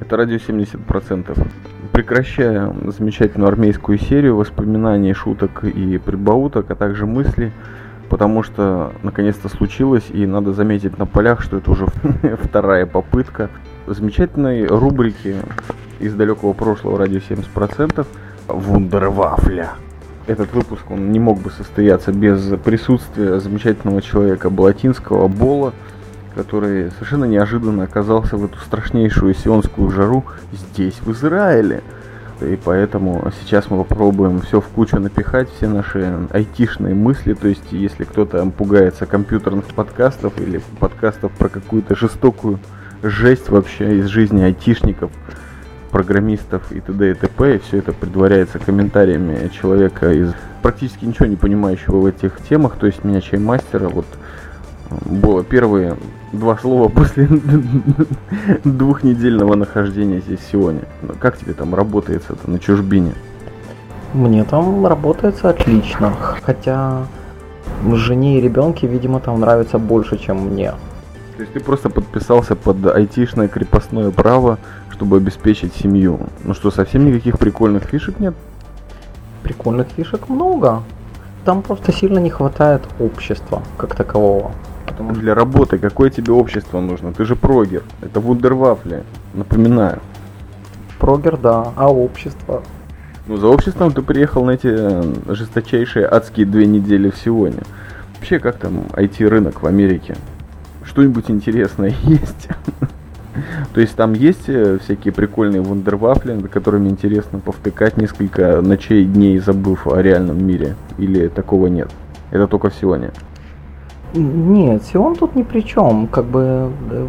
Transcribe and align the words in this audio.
Это 0.00 0.16
радио 0.16 0.36
70%. 0.36 1.48
Прекращая 1.92 2.72
замечательную 2.86 3.48
армейскую 3.48 3.98
серию 3.98 4.36
воспоминаний, 4.36 5.12
шуток 5.12 5.64
и 5.64 5.98
прибауток, 5.98 6.70
а 6.70 6.74
также 6.74 7.06
мыслей, 7.06 7.52
потому 8.08 8.42
что 8.42 8.92
наконец-то 9.02 9.48
случилось, 9.48 10.04
и 10.10 10.26
надо 10.26 10.52
заметить 10.52 10.98
на 10.98 11.06
полях, 11.06 11.42
что 11.42 11.58
это 11.58 11.70
уже 11.70 11.86
вторая 12.42 12.86
попытка 12.86 13.50
замечательной 13.86 14.66
рубрики 14.66 15.36
из 16.00 16.14
далекого 16.14 16.54
прошлого 16.54 16.98
радио 16.98 17.18
70% 17.18 18.06
Вундервафля. 18.48 19.70
Этот 20.26 20.52
выпуск 20.52 20.90
он 20.90 21.12
не 21.12 21.18
мог 21.18 21.40
бы 21.40 21.50
состояться 21.50 22.12
без 22.12 22.40
присутствия 22.64 23.38
замечательного 23.38 24.00
человека 24.00 24.48
Балатинского 24.48 25.28
Бола, 25.28 25.72
который 26.34 26.90
совершенно 26.92 27.24
неожиданно 27.24 27.84
оказался 27.84 28.36
в 28.36 28.44
эту 28.44 28.58
страшнейшую 28.58 29.34
сионскую 29.34 29.90
жару 29.90 30.24
здесь, 30.52 30.98
в 31.00 31.12
Израиле. 31.12 31.82
И 32.40 32.58
поэтому 32.64 33.30
сейчас 33.40 33.68
мы 33.68 33.84
попробуем 33.84 34.40
все 34.40 34.60
в 34.60 34.66
кучу 34.68 34.98
напихать, 34.98 35.48
все 35.50 35.68
наши 35.68 36.26
айтишные 36.30 36.94
мысли. 36.94 37.34
То 37.34 37.48
есть, 37.48 37.70
если 37.70 38.04
кто-то 38.04 38.44
пугается 38.46 39.04
компьютерных 39.04 39.66
подкастов 39.66 40.40
или 40.40 40.62
подкастов 40.78 41.32
про 41.32 41.48
какую-то 41.48 41.94
жестокую 41.94 42.58
жесть 43.02 43.50
вообще 43.50 43.98
из 43.98 44.06
жизни 44.06 44.42
айтишников, 44.42 45.10
программистов 45.90 46.72
и 46.72 46.80
т.д. 46.80 47.10
и 47.10 47.14
т.п. 47.14 47.56
И 47.56 47.58
все 47.58 47.78
это 47.78 47.92
предваряется 47.92 48.58
комментариями 48.58 49.48
человека 49.48 50.12
из 50.12 50.32
практически 50.62 51.04
ничего 51.04 51.26
не 51.26 51.36
понимающего 51.36 52.00
в 52.00 52.06
этих 52.06 52.40
темах, 52.48 52.76
то 52.76 52.86
есть 52.86 53.04
меня 53.04 53.20
чаймастера, 53.20 53.88
вот 53.88 54.06
было 55.06 55.44
первые 55.44 55.96
два 56.32 56.56
слова 56.56 56.88
после 56.88 57.28
двухнедельного 58.64 59.54
нахождения 59.54 60.20
здесь 60.20 60.40
сегодня. 60.50 60.82
Как 61.18 61.36
тебе 61.38 61.54
там 61.54 61.74
работается-то 61.74 62.50
на 62.50 62.58
чужбине? 62.58 63.12
Мне 64.12 64.44
там 64.44 64.86
работается 64.86 65.50
отлично, 65.50 66.12
хотя 66.42 67.06
жене 67.92 68.38
и 68.38 68.40
ребенке, 68.40 68.86
видимо, 68.86 69.20
там 69.20 69.40
нравится 69.40 69.78
больше, 69.78 70.18
чем 70.18 70.48
мне. 70.48 70.72
То 71.36 71.42
есть 71.42 71.52
ты 71.52 71.60
просто 71.60 71.88
подписался 71.88 72.54
под 72.54 72.84
айтишное 72.86 73.48
крепостное 73.48 74.10
право, 74.10 74.58
чтобы 74.90 75.16
обеспечить 75.16 75.74
семью. 75.74 76.18
Ну 76.44 76.54
что, 76.54 76.70
совсем 76.70 77.06
никаких 77.06 77.38
прикольных 77.38 77.84
фишек 77.84 78.18
нет? 78.18 78.34
Прикольных 79.42 79.88
фишек 79.88 80.28
много. 80.28 80.82
Там 81.44 81.62
просто 81.62 81.92
сильно 81.92 82.18
не 82.18 82.30
хватает 82.30 82.82
общества 82.98 83.62
как 83.78 83.94
такового. 83.94 84.52
Потому 85.00 85.14
что 85.14 85.22
для 85.22 85.34
работы 85.34 85.78
какое 85.78 86.10
тебе 86.10 86.34
общество 86.34 86.78
нужно? 86.78 87.14
Ты 87.14 87.24
же 87.24 87.34
прогер. 87.34 87.82
Это 88.02 88.20
вундервафли. 88.20 89.02
Напоминаю. 89.32 90.00
Прогер, 90.98 91.38
да. 91.38 91.72
А 91.74 91.90
общество? 91.90 92.62
Ну, 93.26 93.38
за 93.38 93.46
обществом 93.46 93.92
ты 93.92 94.02
приехал 94.02 94.44
на 94.44 94.50
эти 94.50 94.68
э, 94.68 95.34
жесточайшие 95.34 96.06
адские 96.06 96.44
две 96.44 96.66
недели 96.66 97.08
в 97.08 97.16
сегодня. 97.16 97.62
Вообще, 98.16 98.38
как 98.38 98.56
там 98.56 98.80
IT-рынок 98.92 99.62
в 99.62 99.66
Америке? 99.66 100.16
Что-нибудь 100.84 101.30
интересное 101.30 101.94
есть? 102.02 102.48
То 103.72 103.80
есть 103.80 103.96
там 103.96 104.12
есть 104.12 104.48
э, 104.48 104.78
всякие 104.84 105.14
прикольные 105.14 105.62
вундервафли, 105.62 106.32
над 106.32 106.50
которыми 106.50 106.90
интересно 106.90 107.38
повтыкать 107.38 107.96
несколько 107.96 108.60
ночей, 108.60 109.06
дней, 109.06 109.38
забыв 109.38 109.86
о 109.86 110.02
реальном 110.02 110.46
мире? 110.46 110.76
Или 110.98 111.28
такого 111.28 111.68
нет? 111.68 111.90
Это 112.30 112.46
только 112.46 112.68
в 112.68 112.74
Сионе? 112.74 113.12
Нет, 114.12 114.82
Сион 114.84 115.14
тут 115.14 115.36
ни 115.36 115.42
при 115.42 115.60
чем. 115.60 116.08
Как 116.08 116.24
бы 116.24 116.72
э, 116.90 117.06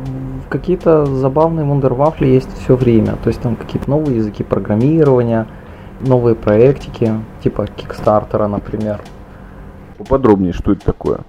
какие-то 0.50 1.06
забавные 1.06 1.66
вундервафли 1.66 2.28
есть 2.28 2.50
все 2.60 2.76
время. 2.76 3.16
То 3.24 3.30
есть 3.30 3.42
там 3.42 3.56
какие-то 3.56 3.90
новые 3.90 4.18
языки 4.18 4.44
программирования, 4.44 5.48
новые 6.00 6.36
проектики, 6.36 7.14
типа 7.44 7.68
Кикстартера, 7.68 8.48
например. 8.48 9.02
Поподробнее, 9.98 10.54
что 10.54 10.74
это 10.74 10.86
такое? 10.86 11.22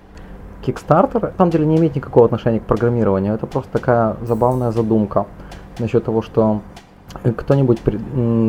Kickstarter 0.63 1.21
на 1.23 1.33
самом 1.37 1.51
деле 1.51 1.67
не 1.67 1.77
имеет 1.77 1.97
никакого 1.97 2.27
отношения 2.27 2.61
к 2.61 2.65
программированию. 2.65 3.35
Это 3.35 3.47
просто 3.47 3.71
такая 3.73 4.17
забавная 4.23 4.73
задумка 4.73 5.27
насчет 5.79 6.05
того, 6.05 6.23
что 6.23 6.61
кто-нибудь 7.37 7.81
пред, 7.81 8.01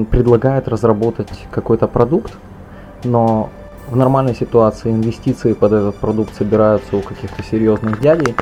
предлагает 0.09 0.67
разработать 0.67 1.47
какой-то 1.51 1.87
продукт, 1.87 2.37
но 3.03 3.49
в 3.93 3.95
нормальной 3.95 4.33
ситуации 4.33 4.89
инвестиции 4.89 5.53
под 5.53 5.71
этот 5.71 5.95
продукт 5.95 6.35
собираются 6.35 6.97
у 6.97 7.01
каких-то 7.01 7.43
серьезных 7.43 8.01
дядей, 8.01 8.35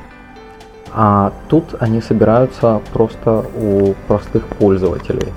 а 0.94 1.34
тут 1.50 1.76
они 1.80 2.02
собираются 2.02 2.82
просто 2.94 3.44
у 3.60 3.94
простых 4.08 4.48
пользователей. 4.48 5.28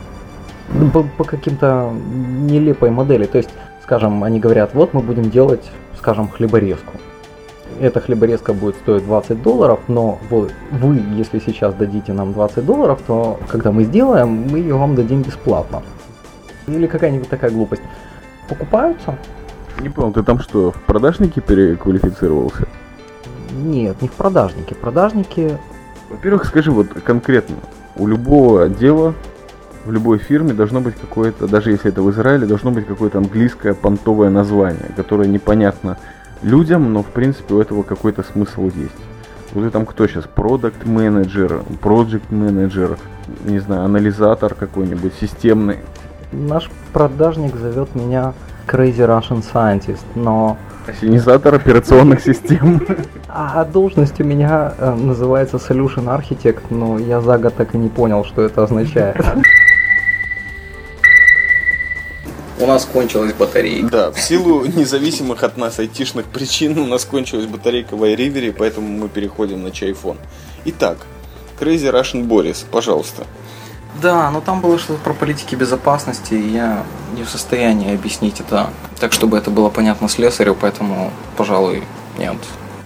По, 0.93 1.03
по 1.03 1.25
каким-то 1.25 1.93
нелепой 1.93 2.91
модели. 2.91 3.25
То 3.25 3.39
есть, 3.39 3.51
скажем, 3.83 4.23
они 4.23 4.39
говорят, 4.39 4.73
вот 4.73 4.95
мы 4.95 5.01
будем 5.01 5.31
делать, 5.31 5.69
скажем, 5.99 6.29
хлеборезку 6.29 6.93
эта 7.81 8.01
хлеборезка 8.01 8.53
будет 8.53 8.77
стоить 8.77 9.05
20 9.05 9.43
долларов, 9.43 9.81
но 9.89 10.21
вы, 10.31 10.51
вы, 10.71 11.03
если 11.17 11.41
сейчас 11.41 11.75
дадите 11.75 12.13
нам 12.13 12.33
20 12.33 12.65
долларов, 12.65 13.01
то 13.05 13.41
когда 13.49 13.73
мы 13.73 13.83
сделаем, 13.83 14.47
мы 14.49 14.59
ее 14.59 14.77
вам 14.77 14.95
дадим 14.95 15.23
бесплатно. 15.23 15.83
Или 16.69 16.87
какая-нибудь 16.87 17.29
такая 17.29 17.51
глупость. 17.51 17.83
Покупаются? 18.49 19.19
Не 19.81 19.89
понял, 19.89 20.13
ты 20.13 20.23
там 20.23 20.39
что, 20.39 20.73
в 20.73 20.81
продажники 20.83 21.41
переквалифицировался? 21.41 22.67
Нет, 23.53 24.01
не 24.03 24.09
в 24.09 24.13
продажники. 24.13 24.75
Продажники... 24.75 25.59
Во-первых, 26.11 26.45
скажи 26.45 26.71
вот 26.71 26.89
конкретно, 27.05 27.57
у 27.97 28.07
любого 28.07 28.69
дела 28.69 29.15
в 29.85 29.93
любой 29.93 30.19
фирме 30.19 30.55
должно 30.55 30.81
быть 30.81 30.95
какое-то, 30.95 31.47
даже 31.47 31.71
если 31.71 31.91
это 31.91 32.03
в 32.03 32.11
Израиле, 32.11 32.47
должно 32.47 32.71
быть 32.71 32.87
какое-то 32.87 33.19
английское 33.19 33.75
понтовое 33.75 34.31
название, 34.31 34.93
которое 34.97 35.29
непонятно 35.29 35.99
людям, 36.43 36.93
но 36.93 37.03
в 37.03 37.09
принципе 37.09 37.55
у 37.55 37.61
этого 37.61 37.83
какой-то 37.83 38.23
смысл 38.23 38.71
есть. 38.75 38.95
Вот 39.53 39.71
там 39.73 39.87
кто 39.87 40.07
сейчас? 40.07 40.25
Продукт 40.25 40.85
менеджер, 40.85 41.63
project 41.83 42.35
менеджер, 42.35 42.99
не 43.45 43.61
знаю, 43.61 43.85
анализатор 43.85 44.55
какой-нибудь, 44.55 45.13
системный. 45.21 45.79
Наш 46.33 46.71
продажник 46.93 47.55
зовет 47.55 47.95
меня 47.95 48.35
Crazy 48.67 49.07
Russian 49.07 49.43
Scientist, 49.43 50.05
но... 50.15 50.57
Ассенизатор 50.87 51.55
операционных 51.55 52.21
систем. 52.21 52.87
А 53.29 53.65
должность 53.65 54.21
у 54.21 54.25
меня 54.25 54.75
э, 54.79 54.95
называется 54.95 55.57
Solution 55.57 56.07
Architect, 56.07 56.65
но 56.71 56.99
я 56.99 57.21
за 57.21 57.39
год 57.39 57.55
так 57.55 57.75
и 57.75 57.79
не 57.79 57.89
понял, 57.89 58.25
что 58.25 58.43
это 58.43 58.65
означает. 58.65 59.17
у 62.65 62.67
нас 62.67 62.85
кончилась 62.85 63.33
батарейка. 63.33 63.89
Да, 63.91 64.13
в 64.13 64.21
силу 64.21 64.65
независимых 64.65 65.43
от 65.43 65.57
нас 65.57 65.79
айтишных 65.79 66.27
причин 66.27 66.79
у 66.79 66.87
нас 66.87 67.05
кончилась 67.05 67.47
батарейка 67.47 67.97
в 67.97 68.03
iRiver, 68.03 68.55
поэтому 68.57 68.89
мы 68.89 69.09
переходим 69.09 69.63
на 69.63 69.71
чайфон. 69.71 70.17
Итак, 70.65 70.99
Crazy 71.61 71.93
Russian 71.93 72.27
Boris, 72.27 72.65
пожалуйста. 72.71 73.25
Да, 74.01 74.31
но 74.31 74.41
там 74.41 74.61
было 74.61 74.79
что-то 74.79 75.01
про 75.01 75.15
политики 75.15 75.55
безопасности, 75.55 76.35
и 76.35 76.49
я 76.49 76.85
не 77.15 77.23
в 77.23 77.29
состоянии 77.29 77.95
объяснить 77.95 78.41
это 78.41 78.71
так, 78.99 79.13
чтобы 79.13 79.39
это 79.39 79.51
было 79.51 79.71
понятно 79.71 80.09
слесарю, 80.09 80.57
поэтому, 80.61 81.11
пожалуй, 81.37 81.85
нет. 82.19 82.37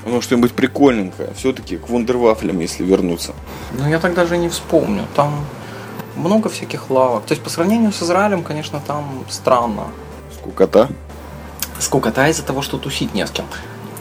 Ну, 0.05 0.21
что-нибудь 0.21 0.55
прикольненькое. 0.55 1.33
Все-таки 1.35 1.77
к 1.77 1.89
вундервафлям, 1.89 2.61
если 2.61 2.85
вернуться. 2.85 3.35
Ну, 3.73 3.89
я 3.89 3.99
так 3.99 4.15
даже 4.15 4.39
не 4.39 4.49
вспомню. 4.49 5.05
Там 5.15 5.45
много 6.17 6.49
всяких 6.49 6.91
лавок. 6.91 7.25
То 7.25 7.33
есть 7.33 7.43
по 7.43 7.51
сравнению 7.51 7.93
с 7.93 8.03
Израилем, 8.03 8.43
конечно, 8.43 8.81
там 8.87 9.25
странно. 9.29 9.85
Скукота? 10.35 10.89
Скукота 11.79 12.29
из-за 12.29 12.43
того, 12.43 12.63
что 12.63 12.79
тусить 12.79 13.15
не 13.15 13.27
с 13.27 13.31
кем. 13.31 13.47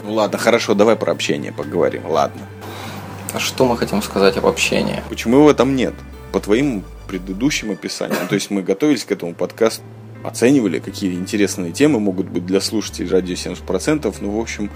Ну 0.04 0.14
ладно, 0.14 0.38
хорошо, 0.38 0.74
давай 0.74 0.96
про 0.96 1.12
общение 1.12 1.52
поговорим, 1.52 2.06
ладно. 2.06 2.42
А 3.34 3.38
что 3.38 3.66
мы 3.66 3.76
хотим 3.76 4.02
сказать 4.02 4.36
об 4.38 4.46
общении? 4.46 5.02
Почему 5.10 5.38
его 5.38 5.52
там 5.52 5.76
нет? 5.76 5.94
По 6.32 6.40
твоим 6.40 6.84
предыдущим 7.08 7.72
описаниям. 7.72 8.28
То 8.28 8.34
есть 8.34 8.50
мы 8.50 8.62
готовились 8.62 9.04
к 9.04 9.12
этому 9.12 9.34
подкасту, 9.34 9.82
оценивали, 10.22 10.78
какие 10.78 11.14
интересные 11.14 11.72
темы 11.72 12.00
могут 12.00 12.28
быть 12.28 12.46
для 12.46 12.60
слушателей 12.60 13.08
радио 13.08 13.34
70%. 13.34 14.14
Ну, 14.20 14.30
в 14.30 14.40
общем, 14.40 14.70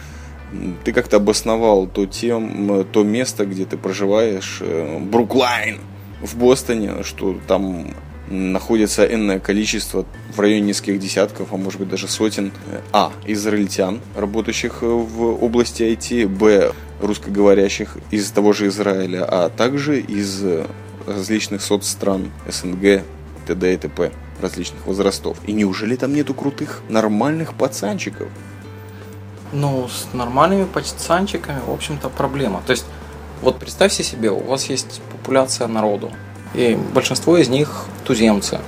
ты 0.85 0.93
как-то 0.93 1.19
обосновал 1.19 1.87
то, 1.87 2.07
тем, 2.07 2.85
то 2.93 3.03
место, 3.03 3.45
где 3.47 3.65
ты 3.65 3.77
проживаешь, 3.77 4.59
э, 4.61 4.99
Бруклайн, 4.99 5.79
в 6.21 6.37
Бостоне, 6.37 7.03
что 7.03 7.39
там 7.47 7.95
находится 8.29 9.05
энное 9.05 9.41
количество, 9.41 10.07
в 10.35 10.41
районе 10.41 10.69
нескольких 10.69 11.01
десятков, 11.01 11.49
а 11.53 11.57
может 11.57 11.81
быть 11.81 11.89
даже 11.89 12.09
сотен, 12.09 12.53
а, 12.93 13.13
израильтян, 13.27 14.01
работающих 14.17 14.83
в 14.83 15.45
области 15.45 15.83
IT, 15.83 16.29
б, 16.29 16.73
русскоговорящих 17.01 17.99
из 18.11 18.31
того 18.31 18.53
же 18.53 18.69
Израиля, 18.69 19.27
а 19.29 19.51
также 19.51 20.01
из 20.01 20.43
различных 21.07 21.63
соцстран 21.63 22.31
СНГ, 22.47 23.03
т.д. 23.47 23.75
и 23.75 23.77
т.п. 23.77 24.13
различных 24.41 24.87
возрастов. 24.87 25.39
И 25.47 25.53
неужели 25.53 25.97
там 25.97 26.15
нету 26.15 26.35
крутых, 26.35 26.83
нормальных 26.89 27.55
пацанчиков? 27.55 28.29
Ну, 29.53 29.89
с 29.89 30.13
нормальными 30.15 30.65
пацанчиками, 30.65 31.61
в 31.67 31.71
общем-то, 31.71 32.09
проблема. 32.09 32.63
То 32.67 32.73
есть, 32.73 32.87
вот 33.43 33.59
представьте 33.59 34.03
себе, 34.03 34.31
у 34.31 34.41
вас 34.41 34.65
есть 34.67 35.03
популяция 35.13 35.67
народу. 35.69 36.11
И 36.55 36.79
большинство 36.95 37.37
из 37.37 37.49
них 37.49 37.85
туземцы. 38.05 38.61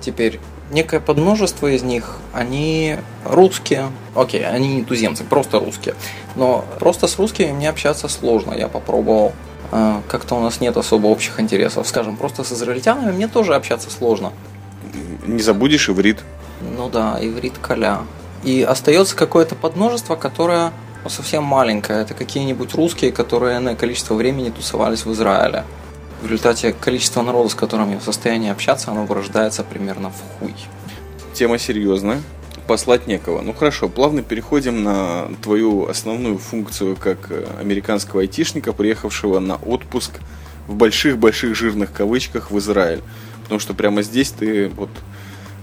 Теперь 0.00 0.40
некое 0.70 1.00
подмножество 1.00 1.68
из 1.68 1.82
них, 1.82 2.18
они 2.32 2.96
русские. 3.24 3.90
Окей, 4.14 4.44
они 4.46 4.76
не 4.76 4.84
туземцы, 4.84 5.24
просто 5.24 5.58
русские. 5.58 5.94
Но 6.36 6.64
просто 6.78 7.06
с 7.06 7.18
русскими 7.18 7.52
мне 7.52 7.68
общаться 7.68 8.08
сложно. 8.08 8.52
Я 8.54 8.68
попробовал. 8.68 9.32
Э, 9.74 10.00
как-то 10.08 10.36
у 10.36 10.40
нас 10.40 10.60
нет 10.60 10.76
особо 10.76 11.08
общих 11.08 11.40
интересов. 11.40 11.88
Скажем, 11.88 12.16
просто 12.16 12.44
с 12.44 12.52
израильтянами 12.52 13.10
мне 13.10 13.26
тоже 13.26 13.56
общаться 13.56 13.90
сложно. 13.90 14.32
Не 15.26 15.42
забудешь 15.42 15.88
иврит. 15.88 16.22
Ну 16.76 16.88
да, 16.88 17.18
иврит 17.20 17.58
коля. 17.58 18.02
И 18.44 18.62
остается 18.62 19.16
какое-то 19.16 19.56
подмножество, 19.56 20.14
которое 20.14 20.70
ну, 21.02 21.10
совсем 21.10 21.42
маленькое. 21.42 22.02
Это 22.02 22.14
какие-нибудь 22.14 22.72
русские, 22.74 23.10
которые 23.10 23.58
на 23.58 23.74
количество 23.74 24.14
времени 24.14 24.50
тусовались 24.50 25.04
в 25.04 25.12
Израиле. 25.12 25.64
В 26.22 26.26
результате 26.26 26.72
количество 26.72 27.22
народа, 27.22 27.48
с 27.48 27.54
которым 27.56 27.90
я 27.90 27.98
в 27.98 28.04
состоянии 28.04 28.50
общаться, 28.50 28.92
оно 28.92 29.04
вырождается 29.04 29.64
примерно 29.64 30.10
в 30.10 30.38
хуй. 30.38 30.54
Тема 31.34 31.58
серьезная. 31.58 32.22
Послать 32.66 33.06
некого. 33.06 33.42
Ну 33.42 33.52
хорошо, 33.52 33.88
плавно 33.88 34.22
переходим 34.22 34.82
на 34.82 35.28
твою 35.42 35.86
основную 35.86 36.38
функцию 36.38 36.96
как 36.96 37.30
э, 37.30 37.46
американского 37.60 38.22
айтишника, 38.22 38.72
приехавшего 38.72 39.38
на 39.38 39.56
отпуск 39.56 40.12
в 40.66 40.74
больших-больших 40.74 41.54
жирных 41.54 41.92
кавычках 41.92 42.50
в 42.50 42.58
Израиль. 42.58 43.02
Потому 43.42 43.60
что 43.60 43.74
прямо 43.74 44.00
здесь 44.02 44.30
ты 44.30 44.68
вот 44.68 44.88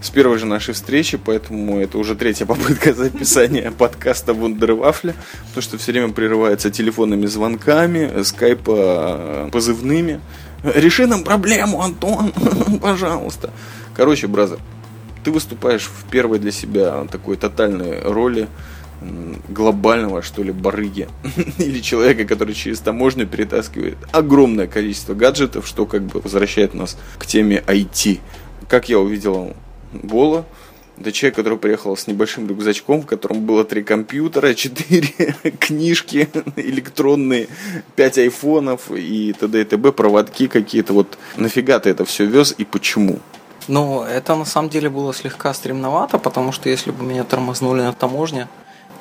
с 0.00 0.10
первой 0.10 0.38
же 0.38 0.46
нашей 0.46 0.74
встречи, 0.74 1.16
поэтому 1.16 1.80
это 1.80 1.98
уже 1.98 2.14
третья 2.14 2.46
попытка 2.46 2.92
записания 2.94 3.70
подкаста 3.70 4.34
Вундервафля, 4.34 5.14
потому 5.48 5.62
что 5.62 5.78
все 5.78 5.92
время 5.92 6.12
прерывается 6.12 6.70
телефонными 6.70 7.26
звонками, 7.26 8.22
скайпа 8.22 8.76
э, 8.76 9.48
позывными. 9.50 10.20
Реши 10.62 11.06
нам 11.06 11.24
проблему, 11.24 11.82
Антон, 11.82 12.32
пожалуйста. 12.80 13.50
Короче, 13.94 14.26
бразер, 14.26 14.58
ты 15.24 15.30
выступаешь 15.30 15.84
в 15.84 16.10
первой 16.10 16.38
для 16.38 16.52
себя 16.52 17.06
такой 17.10 17.36
тотальной 17.36 18.00
роли 18.02 18.48
глобального, 19.48 20.22
что 20.22 20.42
ли, 20.42 20.52
барыги 20.52 21.08
или 21.58 21.80
человека, 21.80 22.24
который 22.24 22.54
через 22.54 22.80
таможню 22.80 23.26
перетаскивает 23.26 23.96
огромное 24.12 24.66
количество 24.66 25.14
гаджетов, 25.14 25.66
что 25.66 25.86
как 25.86 26.02
бы 26.02 26.20
возвращает 26.20 26.74
нас 26.74 26.96
к 27.18 27.26
теме 27.26 27.62
IT. 27.66 28.20
Как 28.68 28.88
я 28.88 28.98
увидел 28.98 29.54
Бола. 29.92 30.46
Это 30.98 31.10
человек, 31.10 31.36
который 31.36 31.58
приехал 31.58 31.96
с 31.96 32.06
небольшим 32.06 32.46
рюкзачком, 32.46 33.02
в 33.02 33.06
котором 33.06 33.44
было 33.44 33.64
три 33.64 33.82
компьютера, 33.82 34.54
четыре 34.54 35.34
книжки 35.58 36.28
электронные, 36.56 37.48
пять 37.96 38.18
айфонов 38.18 38.90
и 38.90 39.32
т.д. 39.32 39.62
и 39.62 39.64
т.б. 39.64 39.92
проводки 39.92 40.46
какие-то. 40.46 40.92
Вот 40.92 41.18
нафига 41.36 41.78
ты 41.80 41.90
это 41.90 42.04
все 42.04 42.24
вез 42.24 42.54
и 42.56 42.64
почему? 42.64 43.20
Ну, 43.68 44.02
это 44.02 44.34
на 44.34 44.44
самом 44.44 44.68
деле 44.68 44.88
было 44.88 45.14
слегка 45.14 45.54
стремновато, 45.54 46.18
потому 46.18 46.52
что 46.52 46.68
если 46.68 46.90
бы 46.90 47.04
меня 47.04 47.24
тормознули 47.24 47.82
на 47.82 47.92
таможне, 47.92 48.48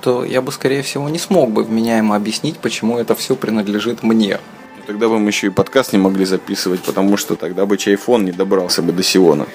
то 0.02 0.24
я 0.24 0.42
бы, 0.42 0.52
скорее 0.52 0.81
всего, 0.81 1.10
не 1.10 1.19
смог 1.19 1.52
бы 1.52 1.63
вменяемо 1.63 2.16
объяснить, 2.16 2.58
почему 2.58 2.98
это 2.98 3.16
все 3.16 3.36
принадлежит 3.36 4.04
мне. 4.04 4.40
Ну, 4.78 4.84
тогда 4.88 5.08
бы 5.08 5.19
мы 5.19 5.30
еще 5.30 5.48
и 5.48 5.50
подкаст 5.52 5.94
не 5.94 6.00
могли 6.00 6.25
записывать, 6.25 6.81
потому 6.81 7.18
что 7.18 7.36
тогда 7.36 7.66
бы 7.66 7.78
чайфон 7.78 8.25
не 8.25 8.31
добрался 8.31 8.81
бы 8.81 8.92
до 8.92 9.04
Сиона. 9.04 9.46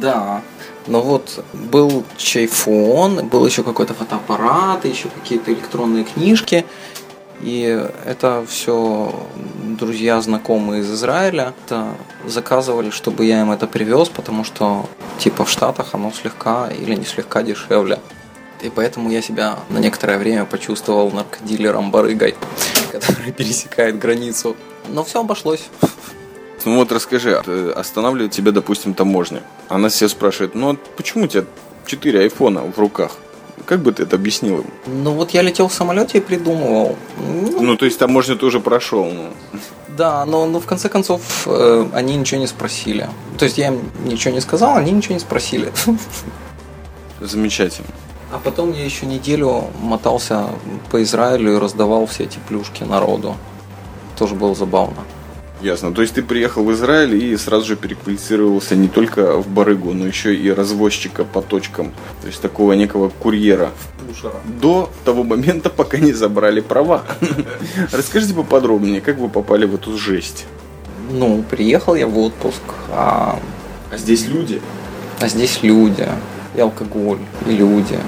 Да, 0.00 0.42
но 0.88 1.02
вот 1.02 1.44
был 1.52 2.04
чайфон, 2.16 3.28
был 3.28 3.46
еще 3.46 3.62
какой-то 3.62 3.94
фотоаппарат, 3.94 4.84
еще 4.84 5.08
какие-то 5.08 5.52
электронные 5.52 6.04
книжки. 6.04 6.64
И 7.40 7.88
это 8.04 8.44
все 8.48 9.14
друзья, 9.78 10.20
знакомые 10.20 10.82
из 10.82 10.92
Израиля 10.92 11.54
это 11.64 11.94
заказывали, 12.26 12.90
чтобы 12.90 13.24
я 13.24 13.40
им 13.42 13.52
это 13.52 13.66
привез, 13.66 14.08
потому 14.08 14.44
что 14.44 14.88
типа 15.18 15.44
в 15.44 15.50
Штатах 15.50 15.94
оно 15.94 16.12
слегка 16.12 16.68
или 16.68 16.94
не 16.94 17.04
слегка 17.04 17.42
дешевле. 17.42 18.00
И 18.60 18.70
поэтому 18.70 19.08
я 19.10 19.22
себя 19.22 19.58
на 19.68 19.78
некоторое 19.78 20.18
время 20.18 20.44
почувствовал 20.44 21.12
наркодилером-барыгой, 21.12 22.34
который 22.92 23.32
пересекает 23.32 23.98
границу. 23.98 24.56
Но 24.88 25.04
все 25.04 25.20
обошлось. 25.20 25.68
Ну 26.64 26.76
вот 26.76 26.90
расскажи, 26.90 27.34
а, 27.34 27.72
останавливает 27.76 28.32
тебя, 28.32 28.50
допустим, 28.50 28.94
таможня. 28.94 29.42
Она 29.68 29.88
все 29.90 30.08
спрашивает, 30.08 30.56
ну 30.56 30.72
а 30.72 30.76
почему 30.96 31.24
у 31.24 31.28
тебя 31.28 31.44
4 31.86 32.20
айфона 32.20 32.62
в 32.62 32.78
руках? 32.78 33.12
Как 33.68 33.80
бы 33.80 33.92
ты 33.92 34.04
это 34.04 34.16
объяснил 34.16 34.60
им? 34.60 34.66
Ну 34.86 35.12
вот 35.12 35.32
я 35.32 35.42
летел 35.42 35.68
в 35.68 35.74
самолете 35.74 36.18
и 36.18 36.20
придумывал. 36.22 36.96
Ну, 37.18 37.60
ну 37.60 37.76
то 37.76 37.84
есть 37.84 37.98
таможню 37.98 38.36
ты 38.36 38.46
уже 38.46 38.60
прошел. 38.60 39.04
Ну. 39.04 39.28
Да, 39.88 40.24
но, 40.24 40.46
но 40.46 40.58
в 40.58 40.64
конце 40.64 40.88
концов 40.88 41.46
э, 41.46 41.86
они 41.92 42.16
ничего 42.16 42.40
не 42.40 42.46
спросили. 42.46 43.10
То 43.36 43.44
есть 43.44 43.58
я 43.58 43.66
им 43.66 43.90
ничего 44.04 44.32
не 44.32 44.40
сказал, 44.40 44.76
они 44.76 44.90
ничего 44.90 45.12
не 45.14 45.20
спросили. 45.20 45.70
Замечательно. 47.20 47.88
А 48.32 48.38
потом 48.38 48.72
я 48.72 48.86
еще 48.86 49.04
неделю 49.04 49.64
мотался 49.82 50.48
по 50.90 51.02
Израилю 51.02 51.52
и 51.52 51.58
раздавал 51.58 52.06
все 52.06 52.24
эти 52.24 52.38
плюшки 52.48 52.84
народу. 52.84 53.36
Тоже 54.16 54.34
было 54.34 54.54
забавно. 54.54 55.04
Ясно. 55.60 55.92
То 55.92 56.02
есть 56.02 56.14
ты 56.14 56.22
приехал 56.22 56.62
в 56.64 56.72
Израиль 56.72 57.14
и 57.16 57.36
сразу 57.36 57.66
же 57.66 57.76
переквалифицировался 57.76 58.76
не 58.76 58.88
только 58.88 59.38
в 59.38 59.48
барыгу, 59.48 59.92
но 59.92 60.06
еще 60.06 60.34
и 60.34 60.50
развозчика 60.50 61.24
по 61.24 61.42
точкам. 61.42 61.92
То 62.20 62.28
есть 62.28 62.40
такого 62.40 62.74
некого 62.74 63.08
курьера. 63.08 63.70
Мушара. 64.06 64.36
До 64.60 64.90
того 65.04 65.24
момента, 65.24 65.68
пока 65.68 65.98
не 65.98 66.12
забрали 66.12 66.60
права. 66.60 67.04
Расскажите 67.92 68.34
поподробнее, 68.34 69.00
как 69.00 69.18
вы 69.18 69.28
попали 69.28 69.66
в 69.66 69.74
эту 69.74 69.98
жесть? 69.98 70.46
Ну, 71.10 71.42
приехал 71.50 71.94
я 71.94 72.06
в 72.06 72.18
отпуск. 72.18 72.62
А, 72.90 73.40
а 73.90 73.96
здесь 73.96 74.28
люди? 74.28 74.60
А 75.20 75.28
здесь 75.28 75.60
люди. 75.62 76.06
И 76.54 76.60
алкоголь, 76.60 77.18
и 77.46 77.50
люди 77.50 77.98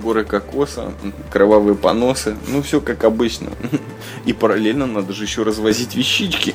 горы 0.00 0.24
кокоса, 0.24 0.92
кровавые 1.30 1.74
поносы, 1.74 2.36
ну 2.48 2.62
все 2.62 2.80
как 2.80 3.04
обычно. 3.04 3.50
И 4.24 4.32
параллельно 4.32 4.86
надо 4.86 5.12
же 5.12 5.24
еще 5.24 5.42
развозить 5.42 5.94
вещички. 5.94 6.54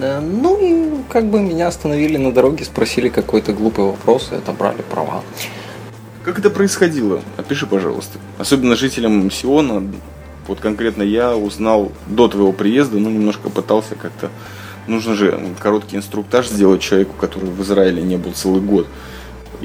Ну 0.00 0.58
и 0.60 1.02
как 1.10 1.26
бы 1.26 1.40
меня 1.40 1.68
остановили 1.68 2.16
на 2.16 2.32
дороге, 2.32 2.64
спросили 2.64 3.08
какой-то 3.08 3.52
глупый 3.52 3.84
вопрос 3.84 4.30
и 4.32 4.36
отобрали 4.36 4.82
права. 4.82 5.22
Как 6.24 6.38
это 6.38 6.48
происходило? 6.48 7.20
Опиши, 7.36 7.66
пожалуйста. 7.66 8.18
Особенно 8.38 8.76
жителям 8.76 9.30
Сиона, 9.30 9.82
вот 10.48 10.60
конкретно 10.60 11.02
я 11.02 11.36
узнал 11.36 11.92
до 12.06 12.28
твоего 12.28 12.52
приезда, 12.52 12.98
ну 12.98 13.10
немножко 13.10 13.50
пытался 13.50 13.94
как-то 13.94 14.30
нужно 14.86 15.14
же 15.14 15.40
короткий 15.60 15.96
инструктаж 15.96 16.48
сделать 16.48 16.82
человеку, 16.82 17.14
который 17.18 17.48
в 17.48 17.62
Израиле 17.62 18.02
не 18.02 18.16
был 18.16 18.32
целый 18.32 18.60
год. 18.60 18.86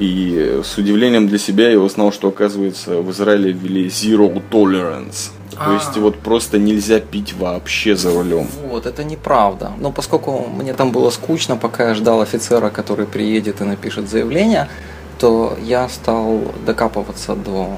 И 0.00 0.62
с 0.64 0.78
удивлением 0.78 1.28
для 1.28 1.36
себя 1.36 1.70
я 1.70 1.78
узнал, 1.78 2.10
что 2.10 2.28
оказывается 2.28 3.02
в 3.02 3.10
Израиле 3.10 3.52
ввели 3.52 3.88
zero 3.88 4.42
tolerance. 4.50 5.30
То 5.50 5.58
а. 5.58 5.74
есть 5.74 5.94
вот 5.98 6.16
просто 6.16 6.58
нельзя 6.58 7.00
пить 7.00 7.34
вообще 7.34 7.94
за 7.96 8.10
рулем. 8.14 8.46
Вот, 8.70 8.86
это 8.86 9.04
неправда. 9.04 9.72
Но 9.78 9.92
поскольку 9.92 10.46
мне 10.56 10.72
там 10.72 10.90
было 10.90 11.10
скучно, 11.10 11.56
пока 11.56 11.88
я 11.88 11.94
ждал 11.94 12.22
офицера, 12.22 12.70
который 12.70 13.04
приедет 13.04 13.60
и 13.60 13.64
напишет 13.64 14.08
заявление, 14.08 14.70
то 15.18 15.54
я 15.62 15.86
стал 15.90 16.40
докапываться 16.64 17.34
до 17.34 17.68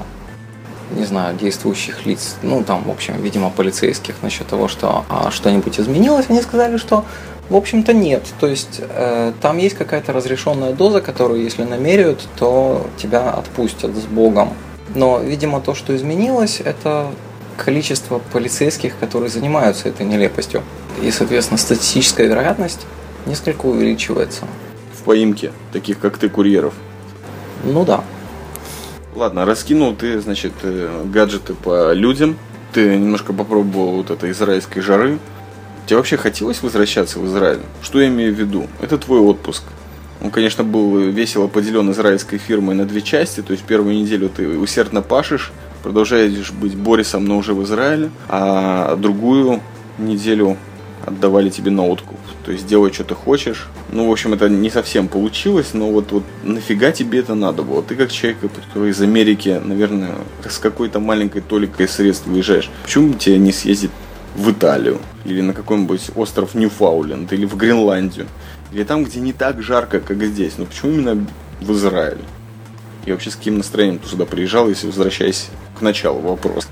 не 0.95 1.05
знаю, 1.05 1.35
действующих 1.35 2.05
лиц, 2.05 2.35
ну 2.41 2.63
там, 2.63 2.83
в 2.83 2.91
общем, 2.91 3.21
видимо, 3.21 3.49
полицейских 3.49 4.15
насчет 4.21 4.47
того, 4.47 4.67
что 4.67 5.05
а, 5.09 5.31
что-нибудь 5.31 5.79
изменилось. 5.79 6.25
Они 6.29 6.41
сказали, 6.41 6.77
что 6.77 7.05
в 7.49 7.55
общем-то 7.55 7.93
нет. 7.93 8.23
То 8.39 8.47
есть 8.47 8.81
э, 8.81 9.33
там 9.41 9.57
есть 9.57 9.75
какая-то 9.75 10.13
разрешенная 10.13 10.73
доза, 10.73 11.01
которую 11.01 11.43
если 11.43 11.63
намеряют, 11.63 12.27
то 12.37 12.87
тебя 12.97 13.31
отпустят 13.31 13.95
с 13.95 14.05
Богом. 14.05 14.49
Но, 14.95 15.19
видимо, 15.19 15.59
то, 15.59 15.75
что 15.75 15.95
изменилось, 15.95 16.61
это 16.63 17.07
количество 17.57 18.19
полицейских, 18.31 18.97
которые 18.97 19.29
занимаются 19.29 19.89
этой 19.89 20.05
нелепостью. 20.05 20.63
И, 21.01 21.11
соответственно, 21.11 21.57
статистическая 21.57 22.27
вероятность 22.27 22.85
несколько 23.25 23.65
увеличивается. 23.65 24.45
В 24.93 25.03
поимке 25.03 25.51
таких, 25.71 25.99
как 25.99 26.17
ты, 26.17 26.29
курьеров? 26.29 26.73
Ну 27.63 27.85
да. 27.85 28.03
Ладно, 29.15 29.45
раскинул 29.45 29.95
ты, 29.95 30.19
значит, 30.19 30.53
э, 30.63 31.03
гаджеты 31.05 31.53
по 31.53 31.93
людям. 31.93 32.37
Ты 32.71 32.97
немножко 32.97 33.31
попробовал 33.31 33.97
вот 33.97 34.09
этой 34.09 34.31
израильской 34.31 34.81
жары. 34.81 35.19
Тебе 35.85 35.97
вообще 35.97 36.17
хотелось 36.17 36.63
возвращаться 36.63 37.19
в 37.19 37.27
Израиль? 37.27 37.59
Что 37.83 38.01
я 38.01 38.07
имею 38.07 38.33
в 38.33 38.39
виду? 38.39 38.67
Это 38.81 38.97
твой 38.97 39.19
отпуск. 39.19 39.63
Он, 40.21 40.31
конечно, 40.31 40.63
был 40.63 40.97
весело 40.97 41.47
поделен 41.47 41.91
израильской 41.91 42.39
фирмой 42.39 42.73
на 42.73 42.85
две 42.85 43.01
части. 43.01 43.41
То 43.41 43.51
есть 43.51 43.63
первую 43.63 43.95
неделю 43.95 44.29
ты 44.29 44.57
усердно 44.57 45.01
пашешь, 45.01 45.51
продолжаешь 45.83 46.51
быть 46.51 46.75
Борисом, 46.75 47.25
но 47.25 47.37
уже 47.37 47.53
в 47.53 47.61
Израиле. 47.63 48.09
А 48.29 48.95
другую 48.95 49.61
неделю 49.99 50.57
отдавали 51.05 51.49
тебе 51.49 51.71
на 51.71 51.85
откуп. 51.85 52.17
То 52.45 52.51
есть 52.51 52.65
делай, 52.65 52.91
что 52.91 53.03
ты 53.03 53.15
хочешь. 53.15 53.67
Ну, 53.91 54.07
в 54.07 54.11
общем, 54.11 54.33
это 54.33 54.49
не 54.49 54.69
совсем 54.69 55.07
получилось, 55.07 55.73
но 55.73 55.91
вот, 55.91 56.11
вот 56.11 56.23
нафига 56.43 56.91
тебе 56.91 57.19
это 57.19 57.35
надо 57.35 57.63
было? 57.63 57.83
Ты 57.83 57.95
как 57.95 58.11
человек, 58.11 58.39
который 58.71 58.91
из 58.91 59.01
Америки, 59.01 59.61
наверное, 59.63 60.15
с 60.47 60.57
какой-то 60.57 60.99
маленькой 60.99 61.41
толикой 61.41 61.87
средств 61.87 62.27
выезжаешь. 62.27 62.69
Почему 62.83 63.13
тебе 63.13 63.37
не 63.37 63.51
съездить 63.51 63.91
в 64.35 64.51
Италию? 64.51 64.99
Или 65.25 65.41
на 65.41 65.53
какой-нибудь 65.53 66.11
остров 66.15 66.55
Ньюфауленд? 66.55 67.31
Или 67.33 67.45
в 67.45 67.55
Гренландию? 67.55 68.27
Или 68.71 68.83
там, 68.83 69.03
где 69.03 69.19
не 69.19 69.33
так 69.33 69.61
жарко, 69.61 69.99
как 69.99 70.23
здесь. 70.23 70.57
Но 70.57 70.65
почему 70.65 70.93
именно 70.93 71.27
в 71.61 71.71
Израиле? 71.73 72.23
И 73.05 73.11
вообще 73.11 73.31
с 73.31 73.35
каким 73.35 73.57
настроением 73.57 73.99
ты 73.99 74.07
сюда 74.07 74.25
приезжал, 74.25 74.69
если 74.69 74.87
возвращаясь 74.87 75.49
к 75.77 75.81
началу 75.81 76.19
вопроса? 76.21 76.67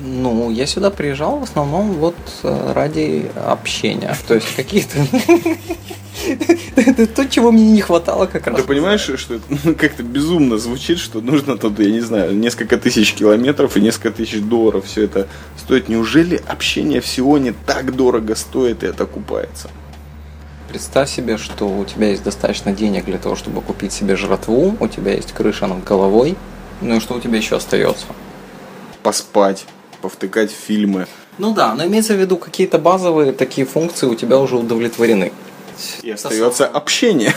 Ну, 0.00 0.50
я 0.50 0.66
сюда 0.66 0.90
приезжал 0.90 1.40
в 1.40 1.42
основном 1.42 1.94
вот 1.94 2.14
э, 2.44 2.72
ради 2.72 3.30
общения. 3.34 4.16
То 4.26 4.34
есть 4.34 4.54
какие-то... 4.54 4.98
То, 7.16 7.28
чего 7.28 7.50
мне 7.50 7.70
не 7.70 7.80
хватало 7.80 8.26
как 8.26 8.46
раз. 8.46 8.60
Ты 8.60 8.64
понимаешь, 8.64 9.00
что 9.00 9.34
это 9.34 9.44
ну, 9.64 9.74
как-то 9.74 10.02
безумно 10.02 10.58
звучит, 10.58 10.98
что 10.98 11.20
нужно 11.20 11.56
тут, 11.56 11.78
я 11.80 11.90
не 11.90 12.00
знаю, 12.00 12.36
несколько 12.36 12.76
тысяч 12.76 13.14
километров 13.14 13.76
и 13.76 13.80
несколько 13.80 14.10
тысяч 14.10 14.40
долларов 14.40 14.84
все 14.86 15.04
это 15.04 15.26
стоит. 15.56 15.88
Неужели 15.88 16.40
общение 16.46 17.00
в 17.00 17.06
Сионе 17.06 17.54
так 17.66 17.96
дорого 17.96 18.36
стоит 18.36 18.84
и 18.84 18.86
это 18.86 19.04
окупается? 19.04 19.70
Представь 20.68 21.10
себе, 21.10 21.38
что 21.38 21.66
у 21.66 21.84
тебя 21.84 22.10
есть 22.10 22.22
достаточно 22.22 22.72
денег 22.72 23.06
для 23.06 23.18
того, 23.18 23.36
чтобы 23.36 23.62
купить 23.62 23.92
себе 23.92 24.16
жратву, 24.16 24.76
у 24.78 24.88
тебя 24.88 25.14
есть 25.14 25.32
крыша 25.32 25.66
над 25.66 25.82
головой, 25.82 26.36
ну 26.82 26.96
и 26.96 27.00
что 27.00 27.14
у 27.14 27.20
тебя 27.20 27.38
еще 27.38 27.56
остается? 27.56 28.06
Поспать, 29.02 29.64
повтыкать 30.00 30.50
фильмы. 30.50 31.06
Ну 31.38 31.54
да, 31.54 31.74
но 31.74 31.84
имеется 31.86 32.14
в 32.14 32.20
виду 32.20 32.36
какие-то 32.36 32.78
базовые 32.78 33.32
такие 33.32 33.66
функции 33.66 34.06
у 34.06 34.14
тебя 34.14 34.38
уже 34.38 34.56
удовлетворены. 34.56 35.32
И 36.02 36.10
остается 36.10 36.66
общение. 36.66 37.32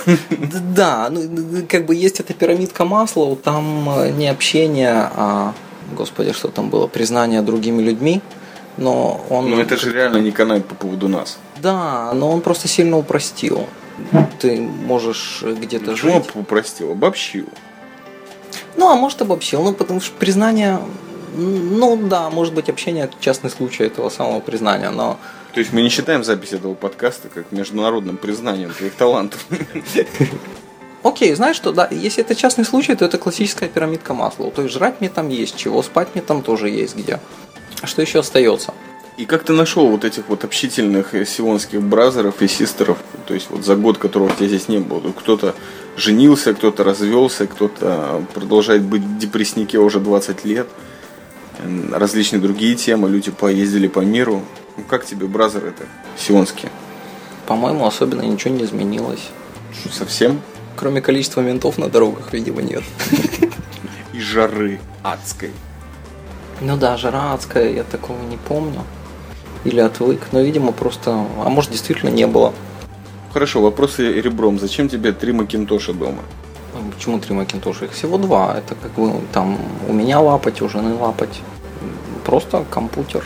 Да, 0.75 1.09
ну 1.11 1.21
как 1.69 1.85
бы 1.85 1.95
есть 1.95 2.19
эта 2.19 2.33
пирамидка 2.33 2.85
масла, 2.85 3.35
там 3.35 3.87
э, 3.99 4.11
не 4.11 4.27
общение, 4.27 5.09
а, 5.15 5.53
господи, 5.95 6.33
что 6.33 6.47
там 6.47 6.69
было, 6.69 6.87
признание 6.87 7.41
другими 7.41 7.81
людьми, 7.81 8.21
но 8.77 9.23
он... 9.29 9.49
Ну 9.49 9.59
это 9.59 9.77
же 9.77 9.93
реально 9.93 10.17
не 10.17 10.31
канает 10.31 10.65
по 10.65 10.75
поводу 10.75 11.07
нас. 11.07 11.37
Да, 11.61 12.13
но 12.13 12.31
он 12.31 12.41
просто 12.41 12.67
сильно 12.67 12.97
упростил. 12.97 13.67
Ты 14.39 14.59
можешь 14.61 15.43
где-то 15.43 15.95
жить. 15.95 16.25
Почему 16.25 16.41
упростил? 16.41 16.91
Обобщил. 16.91 17.47
Ну, 18.75 18.89
а 18.89 18.95
может 18.95 19.21
обобщил, 19.21 19.61
ну 19.61 19.73
потому 19.73 19.99
что 20.01 20.13
признание 20.17 20.79
ну 21.35 21.97
да, 21.97 22.29
может 22.29 22.53
быть 22.53 22.69
общение 22.69 23.09
частный 23.19 23.49
случай 23.49 23.83
этого 23.83 24.09
самого 24.09 24.39
признания, 24.39 24.89
но... 24.89 25.19
То 25.53 25.59
есть 25.59 25.73
мы 25.73 25.81
не 25.81 25.89
считаем 25.89 26.23
запись 26.23 26.53
этого 26.53 26.73
подкаста 26.73 27.29
как 27.29 27.51
международным 27.51 28.17
признанием 28.17 28.71
твоих 28.71 28.93
талантов. 28.93 29.45
Окей, 31.03 31.33
знаешь 31.33 31.55
что, 31.55 31.71
да, 31.71 31.87
если 31.89 32.23
это 32.23 32.35
частный 32.35 32.63
случай, 32.63 32.95
то 32.95 33.05
это 33.05 33.17
классическая 33.17 33.67
пирамидка 33.67 34.13
масла. 34.13 34.51
То 34.51 34.61
есть 34.61 34.73
жрать 34.73 35.01
мне 35.01 35.09
там 35.09 35.29
есть 35.29 35.57
чего, 35.57 35.81
спать 35.81 36.09
мне 36.13 36.21
там 36.21 36.43
тоже 36.43 36.69
есть 36.69 36.95
где. 36.95 37.19
А 37.81 37.87
что 37.87 38.01
еще 38.01 38.19
остается? 38.19 38.73
И 39.17 39.25
как 39.25 39.43
ты 39.43 39.53
нашел 39.53 39.87
вот 39.87 40.05
этих 40.05 40.29
вот 40.29 40.43
общительных 40.43 41.13
сионских 41.27 41.81
бразеров 41.81 42.41
и 42.41 42.47
систеров, 42.47 42.97
то 43.27 43.33
есть 43.33 43.47
вот 43.49 43.65
за 43.65 43.75
год, 43.75 43.97
которого 43.97 44.31
у 44.31 44.35
тебя 44.35 44.47
здесь 44.47 44.67
не 44.67 44.77
было? 44.77 45.11
Кто-то 45.11 45.53
женился, 45.97 46.53
кто-то 46.53 46.83
развелся, 46.83 47.45
кто-то 47.47 48.23
продолжает 48.33 48.83
быть 48.83 49.01
в 49.01 49.17
депресснике 49.17 49.79
уже 49.79 49.99
20 49.99 50.45
лет– 50.45 50.67
различные 51.91 52.41
другие 52.41 52.75
темы, 52.75 53.09
люди 53.09 53.31
поездили 53.31 53.87
по 53.87 53.99
миру. 53.99 54.41
Ну, 54.77 54.83
как 54.83 55.05
тебе, 55.05 55.27
бразер, 55.27 55.65
это, 55.65 55.83
сионские? 56.17 56.71
По-моему, 57.45 57.85
особенно 57.85 58.21
ничего 58.21 58.53
не 58.53 58.63
изменилось. 58.63 59.29
Что, 59.73 59.93
совсем? 59.93 60.41
Кроме 60.75 61.01
количества 61.01 61.41
ментов 61.41 61.77
на 61.77 61.89
дорогах, 61.89 62.33
видимо, 62.33 62.61
нет. 62.61 62.83
И 64.13 64.19
жары 64.19 64.79
адской. 65.03 65.51
Ну 66.61 66.77
да, 66.77 66.97
жара 66.97 67.33
адская, 67.33 67.71
я 67.71 67.83
такого 67.83 68.21
не 68.23 68.37
помню. 68.37 68.83
Или 69.63 69.79
отвык, 69.79 70.27
но, 70.31 70.41
видимо, 70.41 70.71
просто... 70.71 71.11
А 71.11 71.49
может, 71.49 71.71
действительно 71.71 72.09
не 72.09 72.27
было. 72.27 72.53
Хорошо, 73.33 73.61
вопросы 73.61 74.11
ребром. 74.21 74.59
Зачем 74.59 74.89
тебе 74.89 75.11
три 75.11 75.31
макинтоша 75.31 75.93
дома? 75.93 76.23
Почему 76.91 77.19
три 77.19 77.33
Макинтоша? 77.33 77.85
Их 77.85 77.91
всего 77.91 78.17
два. 78.17 78.57
Это 78.57 78.75
как 78.75 78.91
бы 78.91 79.21
там 79.31 79.57
у 79.87 79.93
меня 79.93 80.19
лапать, 80.19 80.61
у 80.61 80.69
жены 80.69 80.93
лапать. 80.95 81.41
Просто 82.25 82.63
компьютер, 82.69 83.23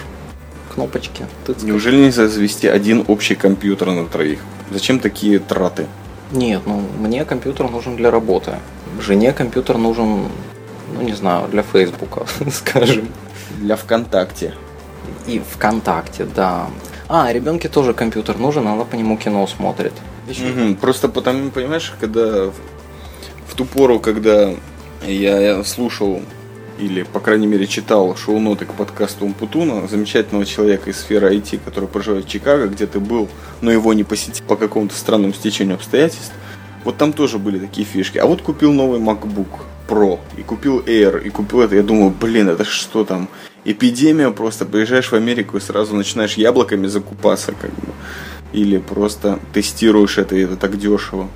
кнопочки. 0.73 1.25
Тыцкать. 1.45 1.63
Неужели 1.63 1.97
нельзя 1.97 2.27
завести 2.27 2.67
один 2.67 3.03
общий 3.07 3.35
компьютер 3.35 3.91
на 3.91 4.05
троих? 4.05 4.39
Зачем 4.71 4.99
такие 4.99 5.39
траты? 5.39 5.87
Нет, 6.31 6.61
ну 6.65 6.81
мне 6.99 7.25
компьютер 7.25 7.69
нужен 7.69 7.95
для 7.95 8.11
работы. 8.11 8.55
Жене 8.99 9.33
компьютер 9.33 9.77
нужен, 9.77 10.29
ну 10.93 11.01
не 11.01 11.13
знаю, 11.13 11.47
для 11.49 11.63
Фейсбука, 11.63 12.25
скажем. 12.51 13.07
Для 13.59 13.75
ВКонтакте. 13.75 14.53
И 15.27 15.39
ВКонтакте, 15.39 16.25
да. 16.25 16.67
А, 17.07 17.31
ребенке 17.31 17.69
тоже 17.69 17.93
компьютер 17.93 18.37
нужен, 18.37 18.67
она 18.67 18.83
по 18.83 18.95
нему 18.95 19.17
кино 19.17 19.45
смотрит. 19.47 19.93
Угу, 20.27 20.75
просто 20.75 21.07
потому, 21.07 21.51
понимаешь, 21.51 21.93
когда 21.99 22.49
в 23.55 23.57
ту 23.57 23.63
пору, 23.63 24.01
когда 24.01 24.53
я 25.07 25.63
слушал 25.63 26.21
или, 26.77 27.03
по 27.03 27.21
крайней 27.21 27.47
мере, 27.47 27.67
читал 27.67 28.13
шоу-ноты 28.17 28.65
к 28.65 28.73
подкасту 28.73 29.23
Умпутуна, 29.23 29.87
замечательного 29.87 30.45
человека 30.45 30.89
из 30.89 30.99
сферы 30.99 31.33
IT, 31.33 31.61
который 31.63 31.87
проживает 31.87 32.25
в 32.25 32.27
Чикаго, 32.27 32.67
где 32.67 32.85
ты 32.85 32.99
был, 32.99 33.29
но 33.61 33.71
его 33.71 33.93
не 33.93 34.03
посетил 34.03 34.45
по 34.45 34.57
какому-то 34.57 34.93
странному 34.93 35.33
стечению 35.33 35.75
обстоятельств. 35.75 36.33
Вот 36.83 36.97
там 36.97 37.13
тоже 37.13 37.39
были 37.39 37.57
такие 37.57 37.87
фишки. 37.87 38.17
А 38.17 38.25
вот 38.25 38.41
купил 38.41 38.73
новый 38.73 38.99
MacBook 38.99 39.61
Pro, 39.87 40.19
и 40.37 40.41
купил 40.41 40.81
Air, 40.81 41.25
и 41.25 41.29
купил 41.29 41.61
это. 41.61 41.77
Я 41.77 41.83
думаю, 41.83 42.09
блин, 42.09 42.49
это 42.49 42.65
что 42.65 43.05
там? 43.05 43.29
Эпидемия 43.63 44.31
просто. 44.31 44.65
Приезжаешь 44.65 45.13
в 45.13 45.15
Америку 45.15 45.55
и 45.55 45.61
сразу 45.61 45.95
начинаешь 45.95 46.33
яблоками 46.33 46.87
закупаться, 46.87 47.53
как 47.53 47.71
бы. 47.71 47.93
Или 48.51 48.79
просто 48.79 49.39
тестируешь 49.53 50.17
это, 50.17 50.35
и 50.35 50.41
это 50.41 50.57
так 50.57 50.77
дешево. 50.77 51.29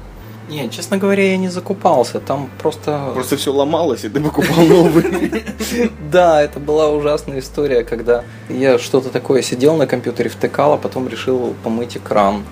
Не, 0.50 0.68
честно 0.70 0.98
говоря, 0.98 1.32
я 1.32 1.38
не 1.38 1.48
закупался. 1.48 2.20
Там 2.20 2.50
просто... 2.60 3.12
Просто 3.14 3.38
все 3.38 3.54
ломалось, 3.54 4.04
и 4.04 4.10
ты 4.10 4.20
покупал 4.20 4.66
новый. 4.66 5.44
Да, 6.12 6.42
это 6.42 6.60
была 6.60 6.90
ужасная 6.90 7.40
история, 7.40 7.84
когда 7.84 8.24
я 8.50 8.80
что-то 8.80 9.10
такое 9.10 9.44
сидел 9.44 9.76
на 9.78 9.86
компьютере, 9.86 10.30
втыкал, 10.30 10.74
а 10.74 10.78
потом 10.78 11.08
решил 11.08 11.54
помыть 11.64 11.98
экран. 11.98 12.44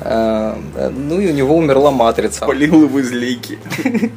Э, 0.00 0.56
ну 0.90 1.20
и 1.20 1.28
у 1.28 1.34
него 1.34 1.56
умерла 1.56 1.90
матрица. 1.90 2.46
Полил 2.46 2.84
его 2.84 3.00
из 3.00 3.10
лейки. 3.10 3.58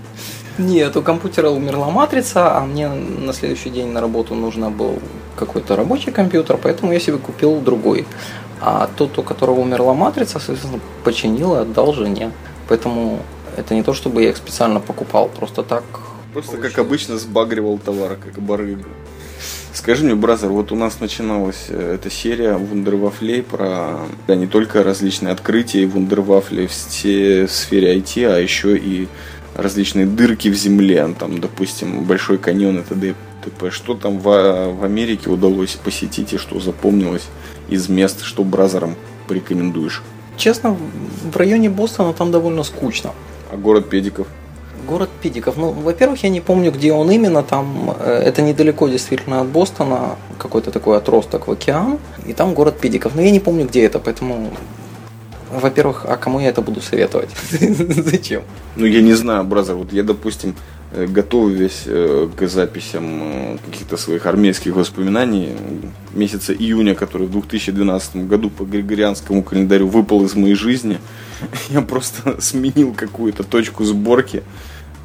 Нет, 0.58 0.96
у 0.96 1.01
компьютера 1.01 1.50
умерла 1.50 1.89
матрица, 1.89 2.56
а 2.56 2.62
мне 2.62 2.88
на 2.88 3.34
следующий 3.34 3.72
день 3.72 3.88
на 3.88 4.00
работу 4.00 4.36
нужно 4.36 4.70
был 4.70 5.00
какой-то 5.36 5.75
рабочий 5.75 6.12
компьютер, 6.12 6.58
поэтому 6.62 6.94
я 6.94 7.00
себе 7.00 7.18
купил 7.18 7.60
другой. 7.60 8.06
А 8.62 8.89
тот, 8.96 9.18
у 9.18 9.24
которого 9.24 9.60
умерла 9.60 9.94
матрица, 9.94 10.39
соответственно, 10.39 10.80
починил 11.04 11.56
и 11.56 11.60
отдал 11.60 11.94
жене. 11.94 12.32
Поэтому 12.67 13.22
это 13.57 13.74
не 13.74 13.84
то, 13.84 13.93
чтобы 13.93 14.24
я 14.24 14.29
их 14.29 14.38
специально 14.38 14.79
покупал, 14.79 15.29
просто 15.29 15.63
так. 15.63 15.84
Просто 16.34 16.51
получилось. 16.51 16.74
как 16.74 16.86
обычно 16.86 17.17
сбагривал 17.17 17.77
товар, 17.77 18.17
как 18.17 18.41
барыга. 18.41 18.86
Скажи 19.74 20.05
мне, 20.05 20.15
бразер, 20.15 20.50
вот 20.50 20.72
у 20.72 20.75
нас 20.75 21.00
начиналась 21.01 21.65
э, 21.67 21.95
эта 21.95 22.10
серия 22.10 22.53
вундервафлей 22.53 23.43
про 23.43 24.00
да, 24.25 24.36
не 24.36 24.48
только 24.48 24.84
различные 24.84 25.34
открытия 25.34 25.84
и 25.84 25.86
вундервафли 25.86 26.67
в 26.67 26.74
сфере 26.74 27.48
IT, 27.98 28.25
а 28.25 28.39
еще 28.39 28.77
и 28.77 29.07
различные 29.53 30.05
дырки 30.05 30.48
в 30.48 30.55
земле, 30.55 31.13
там, 31.19 31.39
допустим, 31.39 32.03
Большой 32.03 32.38
каньон 32.38 32.79
и 32.79 32.84
т.д. 32.84 33.15
т.п. 33.43 33.69
Что 33.72 33.95
там 33.95 34.19
в, 34.19 34.24
в 34.24 34.84
Америке 34.84 35.29
удалось 35.29 35.75
посетить 35.75 36.34
и 36.34 36.38
что 36.38 36.60
запомнилось 36.60 37.27
из 37.67 37.89
мест, 37.89 38.24
что 38.24 38.43
бразерам 38.43 38.95
порекомендуешь? 39.27 40.03
Честно, 40.38 40.77
в 41.32 41.38
районе 41.38 41.70
Бостона 41.70 42.13
там 42.13 42.32
довольно 42.32 42.63
скучно. 42.63 43.12
А 43.51 43.58
город 43.58 43.89
Педиков? 43.89 44.27
Город 44.88 45.10
Педиков. 45.22 45.58
Ну, 45.58 45.72
во-первых, 45.72 46.24
я 46.24 46.30
не 46.30 46.42
помню, 46.42 46.72
где 46.72 46.94
он 46.94 47.10
именно. 47.10 47.44
Там 47.44 47.96
э, 48.00 48.22
это 48.25 48.42
недалеко 48.42 48.88
действительно 48.88 49.42
от 49.42 49.48
Бостона, 49.48 50.15
какой-то 50.38 50.72
такой 50.72 50.98
отросток 50.98 51.48
в 51.48 51.51
океан. 51.51 51.98
И 52.27 52.34
там 52.34 52.54
город 52.54 52.80
Педиков. 52.80 53.15
Но 53.15 53.22
я 53.22 53.32
не 53.32 53.39
помню, 53.39 53.65
где 53.65 53.84
это, 53.86 54.00
поэтому 54.00 54.51
во-первых, 55.51 56.06
а 56.08 56.18
кому 56.18 56.39
я 56.39 56.50
это 56.50 56.62
буду 56.62 56.82
советовать? 56.82 57.30
Зачем? 57.51 58.44
Ну, 58.75 58.86
я 58.86 59.01
не 59.01 59.13
знаю, 59.13 59.44
бразер. 59.44 59.75
Вот 59.75 59.94
я, 59.94 60.04
допустим, 60.04 60.56
готовясь 60.92 61.84
э, 61.86 62.30
к 62.36 62.48
записям 62.48 63.06
э, 63.22 63.58
каких-то 63.65 63.98
своих 63.98 64.25
армейских 64.25 64.75
воспоминаний 64.75 65.50
месяца 66.13 66.54
июня, 66.54 66.96
который 66.96 67.27
в 67.27 67.32
2012 67.32 68.27
году 68.27 68.50
по 68.50 68.63
григорианскому 68.63 69.44
календарю 69.44 69.88
выпал 69.88 70.24
из 70.25 70.36
моей 70.36 70.56
жизни, 70.56 71.00
я 71.70 71.82
просто 71.82 72.36
сменил 72.42 72.94
какую-то 72.94 73.44
точку 73.44 73.84
сборки, 73.84 74.44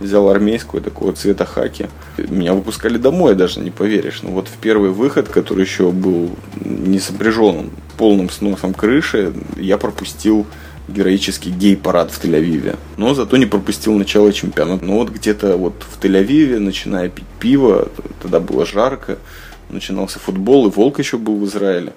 взял 0.00 0.28
армейскую 0.28 0.82
такого 0.82 1.12
цвета 1.12 1.44
хаки. 1.44 1.88
Меня 2.16 2.54
выпускали 2.54 2.96
домой, 2.96 3.34
даже 3.34 3.60
не 3.60 3.70
поверишь. 3.70 4.22
Но 4.22 4.30
вот 4.30 4.48
в 4.48 4.56
первый 4.58 4.90
выход, 4.90 5.28
который 5.28 5.64
еще 5.64 5.90
был 5.90 6.30
не 6.64 6.98
сопряжен 6.98 7.70
полным 7.98 8.30
сносом 8.30 8.74
крыши, 8.74 9.32
я 9.56 9.76
пропустил 9.76 10.46
героический 10.90 11.50
гей-парад 11.50 12.10
в 12.10 12.22
Тель-Авиве. 12.22 12.76
Но 12.96 13.14
зато 13.14 13.36
не 13.36 13.46
пропустил 13.46 13.94
начало 13.94 14.32
чемпионата. 14.32 14.84
Но 14.84 14.96
вот 14.96 15.10
где-то 15.10 15.56
вот 15.56 15.84
в 15.88 16.02
Тель-Авиве, 16.02 16.58
начиная 16.58 17.08
пить 17.08 17.26
пиво, 17.38 17.88
тогда 18.22 18.40
было 18.40 18.66
жарко, 18.66 19.18
начинался 19.68 20.18
футбол, 20.18 20.66
и 20.66 20.70
Волк 20.70 20.98
еще 20.98 21.18
был 21.18 21.36
в 21.36 21.46
Израиле. 21.46 21.92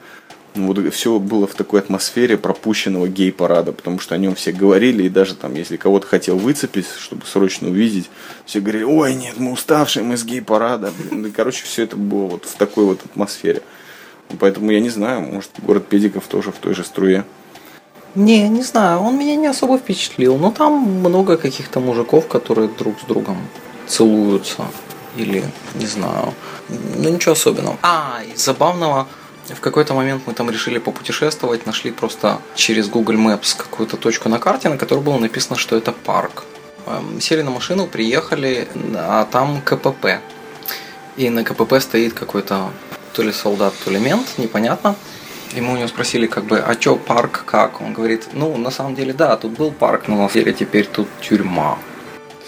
Вот 0.56 0.78
все 0.94 1.18
было 1.18 1.48
в 1.48 1.56
такой 1.56 1.80
атмосфере 1.80 2.38
пропущенного 2.38 3.08
гей-парада, 3.08 3.72
потому 3.72 4.00
что 4.00 4.14
о 4.14 4.20
нем 4.20 4.36
все 4.36 4.52
говорили, 4.52 5.04
и 5.04 5.10
даже 5.10 5.34
там, 5.34 5.56
если 5.56 5.78
кого-то 5.78 6.06
хотел 6.06 6.38
выцепить, 6.38 6.86
чтобы 7.00 7.26
срочно 7.26 7.70
увидеть, 7.70 8.12
все 8.46 8.60
говорили, 8.60 8.84
ой, 8.84 9.16
нет, 9.16 9.34
мы 9.38 9.52
уставшие, 9.52 10.04
мы 10.04 10.16
с 10.16 10.24
гей-парада. 10.24 10.92
И, 11.12 11.32
короче, 11.32 11.66
все 11.66 11.84
это 11.84 11.96
было 11.96 12.28
вот 12.28 12.46
в 12.46 12.56
такой 12.56 12.86
вот 12.86 13.04
атмосфере. 13.04 13.64
Поэтому 14.40 14.72
я 14.72 14.80
не 14.80 14.90
знаю, 14.90 15.22
может, 15.22 15.52
город 15.58 15.88
Педиков 15.88 16.28
тоже 16.28 16.52
в 16.52 16.58
той 16.58 16.76
же 16.76 16.84
струе. 16.84 17.26
Не, 18.16 18.48
не 18.48 18.62
знаю, 18.62 19.02
он 19.02 19.18
меня 19.18 19.36
не 19.36 19.48
особо 19.48 19.78
впечатлил. 19.78 20.38
Но 20.38 20.52
там 20.52 20.74
много 20.74 21.38
каких-то 21.38 21.80
мужиков, 21.80 22.28
которые 22.28 22.68
друг 22.68 23.00
с 23.00 23.06
другом 23.06 23.38
целуются. 23.88 24.66
Или, 25.16 25.44
не 25.76 25.86
знаю, 25.86 26.34
ну 26.70 27.10
ничего 27.10 27.34
особенного. 27.34 27.78
А, 27.82 28.22
из 28.34 28.44
забавного, 28.44 29.08
в 29.50 29.60
какой-то 29.60 29.94
момент 29.94 30.24
мы 30.26 30.34
там 30.34 30.50
решили 30.50 30.80
попутешествовать, 30.80 31.66
нашли 31.66 31.92
просто 31.92 32.40
через 32.56 32.88
Google 32.90 33.16
Maps 33.16 33.56
какую-то 33.58 33.98
точку 33.98 34.30
на 34.30 34.40
карте, 34.40 34.70
на 34.70 34.78
которой 34.78 35.02
было 35.02 35.18
написано, 35.18 35.58
что 35.58 35.76
это 35.76 35.92
парк. 35.92 36.46
Эм, 36.86 37.22
сели 37.22 37.42
на 37.42 37.52
машину, 37.52 37.88
приехали, 37.88 38.68
а 38.96 39.26
там 39.26 39.62
КПП. 39.62 40.20
И 41.16 41.30
на 41.30 41.44
КПП 41.44 41.80
стоит 41.80 42.14
какой-то 42.14 42.72
то 43.14 43.22
ли 43.22 43.32
солдат, 43.32 43.74
то 43.86 43.92
ли 43.92 44.00
мент, 44.00 44.38
непонятно. 44.38 44.96
Мы 45.56 45.74
у 45.74 45.78
него 45.78 45.88
спросили, 45.88 46.28
как 46.28 46.46
бы, 46.46 46.60
а 46.60 46.76
чё 46.76 46.96
парк 46.96 47.44
как? 47.46 47.82
Он 47.82 47.94
говорит, 47.94 48.30
ну, 48.34 48.58
на 48.58 48.72
самом 48.72 48.96
деле, 48.96 49.14
да, 49.14 49.36
тут 49.38 49.52
был 49.52 49.72
парк, 49.72 50.08
но 50.08 50.16
на 50.16 50.30
самом 50.30 50.34
деле 50.34 50.54
теперь 50.54 50.86
тут 50.86 51.08
тюрьма. 51.22 51.78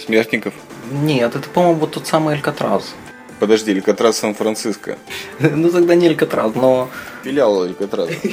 Смертников? 0.06 0.54
Нет, 0.92 1.36
это, 1.36 1.48
по-моему, 1.50 1.80
вот 1.80 1.92
тот 1.92 2.08
самый 2.08 2.36
Алькатрас. 2.36 2.96
Подожди, 3.40 3.72
Алькатрас 3.72 4.18
Сан-Франциско. 4.18 4.98
Ну, 5.40 5.70
тогда 5.70 5.96
не 5.96 6.08
Алькатрас, 6.08 6.56
но... 6.56 6.90
Филиал 7.24 7.64
Алькатрас. 7.64 8.10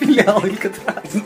Филиал 0.00 0.42
Алькатрас. 0.42 1.04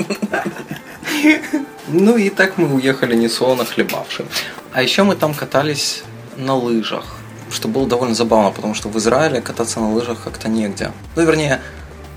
Ну 1.88 2.16
и 2.16 2.30
так 2.30 2.58
мы 2.58 2.74
уехали 2.74 3.14
несолоно 3.14 3.64
хлебавши. 3.64 4.24
А 4.72 4.82
еще 4.82 5.02
мы 5.02 5.14
там 5.14 5.34
катались 5.34 6.04
на 6.36 6.54
лыжах 6.54 7.04
что 7.52 7.68
было 7.68 7.86
довольно 7.86 8.14
забавно, 8.14 8.50
потому 8.50 8.74
что 8.74 8.88
в 8.88 8.96
Израиле 8.98 9.40
кататься 9.40 9.80
на 9.80 9.92
лыжах 9.92 10.24
как-то 10.24 10.48
негде. 10.48 10.90
Ну, 11.16 11.24
вернее, 11.24 11.60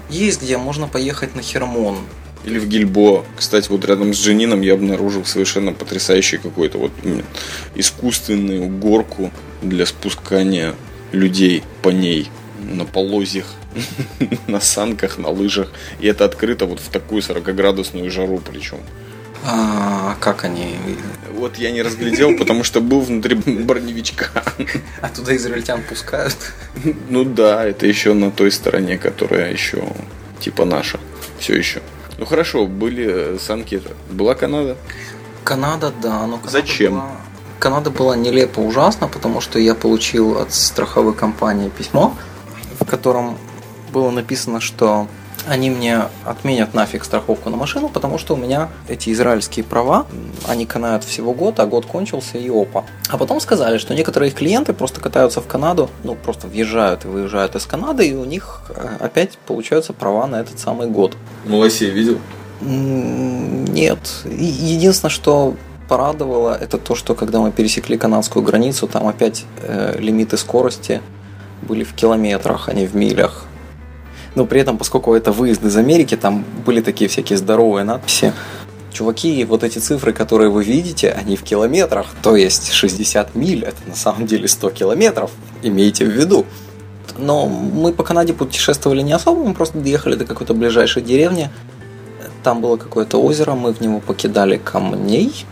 есть 0.09 0.41
где, 0.41 0.57
можно 0.57 0.87
поехать 0.87 1.35
на 1.35 1.41
Хермон. 1.41 1.97
Или 2.45 2.59
в 2.59 2.67
Гильбо. 2.67 3.25
Кстати, 3.35 3.69
вот 3.69 3.85
рядом 3.85 4.13
с 4.13 4.17
Дженином 4.17 4.61
я 4.61 4.73
обнаружил 4.73 5.25
совершенно 5.25 5.73
потрясающий 5.73 6.37
какой-то 6.37 6.77
вот 6.77 6.91
искусственную 7.73 8.67
горку 8.67 9.31
для 9.63 9.85
спускания 9.87 10.75
людей 11.11 11.63
по 11.81 11.89
ней 11.89 12.29
на 12.59 12.85
полозьях, 12.85 13.47
на 14.47 14.59
санках, 14.59 15.17
на 15.17 15.29
лыжах. 15.29 15.71
И 15.99 16.07
это 16.07 16.25
открыто 16.25 16.65
вот 16.65 16.79
в 16.79 16.89
такую 16.89 17.21
40-градусную 17.21 18.09
жару 18.11 18.39
причем. 18.39 18.79
А 19.47 20.15
как 20.19 20.43
они? 20.43 20.77
Вот 21.33 21.57
я 21.57 21.71
не 21.71 21.83
разглядел, 21.83 22.35
потому 22.35 22.63
что 22.63 22.81
был 22.81 23.01
внутри 23.01 23.35
броневичка. 23.35 24.27
А 25.01 25.09
туда 25.09 25.35
израильтян 25.35 25.83
пускают? 25.83 26.35
Ну 27.09 27.23
да, 27.23 27.63
это 27.63 27.85
еще 27.85 28.13
на 28.13 28.31
той 28.31 28.51
стороне, 28.51 28.97
которая 28.97 29.51
еще 29.51 29.83
типа 30.39 30.65
наша. 30.65 30.99
Все 31.37 31.55
еще. 31.55 31.81
Ну 32.17 32.25
хорошо, 32.25 32.65
были 32.65 33.37
санки. 33.37 33.81
Была 34.09 34.33
Канада? 34.33 34.77
Канада, 35.43 35.93
да. 36.01 36.25
Но 36.25 36.37
Канада 36.37 36.49
Зачем? 36.49 36.93
Была... 36.93 37.11
Канада 37.59 37.89
была 37.91 38.15
нелепо 38.15 38.61
ужасно, 38.61 39.07
потому 39.07 39.41
что 39.41 39.59
я 39.59 39.75
получил 39.75 40.39
от 40.39 40.53
страховой 40.53 41.13
компании 41.13 41.69
письмо, 41.69 42.17
в 42.79 42.85
котором 42.85 43.37
было 43.91 44.09
написано, 44.09 44.59
что 44.59 45.07
они 45.47 45.69
мне 45.69 46.03
отменят 46.25 46.73
нафиг 46.73 47.03
страховку 47.03 47.49
на 47.49 47.57
машину, 47.57 47.89
потому 47.89 48.17
что 48.17 48.33
у 48.33 48.37
меня 48.37 48.69
эти 48.87 49.11
израильские 49.11 49.63
права, 49.63 50.05
они 50.47 50.65
канают 50.65 51.03
всего 51.03 51.33
год, 51.33 51.59
а 51.59 51.65
год 51.65 51.85
кончился 51.85 52.37
и 52.37 52.49
опа. 52.49 52.83
А 53.09 53.17
потом 53.17 53.39
сказали, 53.39 53.77
что 53.77 53.93
некоторые 53.93 54.29
их 54.29 54.35
клиенты 54.35 54.73
просто 54.73 55.01
катаются 55.01 55.41
в 55.41 55.47
Канаду, 55.47 55.89
ну 56.03 56.15
просто 56.15 56.47
въезжают 56.47 57.05
и 57.05 57.07
выезжают 57.07 57.55
из 57.55 57.65
Канады, 57.65 58.07
и 58.07 58.15
у 58.15 58.25
них 58.25 58.61
э, 58.69 58.97
опять 58.99 59.37
получаются 59.37 59.93
права 59.93 60.27
на 60.27 60.37
этот 60.37 60.59
самый 60.59 60.87
год. 60.87 61.15
Малосей 61.45 61.89
видел? 61.89 62.19
Нет. 62.61 63.99
Единственное, 64.25 65.11
что 65.11 65.55
порадовало, 65.87 66.57
это 66.59 66.77
то, 66.77 66.95
что 66.95 67.13
когда 67.13 67.39
мы 67.39 67.51
пересекли 67.51 67.97
канадскую 67.97 68.43
границу, 68.43 68.87
там 68.87 69.07
опять 69.07 69.45
э, 69.61 69.97
лимиты 69.99 70.37
скорости 70.37 71.01
были 71.61 71.83
в 71.83 71.93
километрах, 71.93 72.69
а 72.69 72.73
не 72.73 72.85
в 72.85 72.95
милях 72.95 73.45
но 74.35 74.45
при 74.45 74.61
этом, 74.61 74.77
поскольку 74.77 75.13
это 75.13 75.31
выезд 75.31 75.63
из 75.63 75.75
Америки, 75.77 76.15
там 76.15 76.45
были 76.65 76.81
такие 76.81 77.09
всякие 77.09 77.37
здоровые 77.37 77.85
надписи. 77.85 78.33
Чуваки, 78.91 79.43
вот 79.45 79.63
эти 79.63 79.79
цифры, 79.79 80.13
которые 80.13 80.49
вы 80.49 80.63
видите, 80.63 81.11
они 81.11 81.35
в 81.35 81.43
километрах, 81.43 82.07
то 82.21 82.35
есть 82.35 82.71
60 82.71 83.35
миль, 83.35 83.63
это 83.63 83.77
на 83.87 83.95
самом 83.95 84.25
деле 84.25 84.47
100 84.47 84.69
километров, 84.69 85.31
имейте 85.63 86.05
в 86.05 86.09
виду. 86.09 86.45
Но 87.17 87.45
мы 87.47 87.91
по 87.91 88.03
Канаде 88.03 88.33
путешествовали 88.33 89.01
не 89.01 89.13
особо, 89.13 89.43
мы 89.43 89.53
просто 89.53 89.79
доехали 89.79 90.15
до 90.15 90.25
какой-то 90.25 90.53
ближайшей 90.53 91.01
деревни. 91.01 91.49
Там 92.43 92.61
было 92.61 92.77
какое-то 92.77 93.21
озеро, 93.21 93.53
мы 93.53 93.73
в 93.73 93.81
него 93.81 93.99
покидали 93.99 94.57
камней 94.57 95.45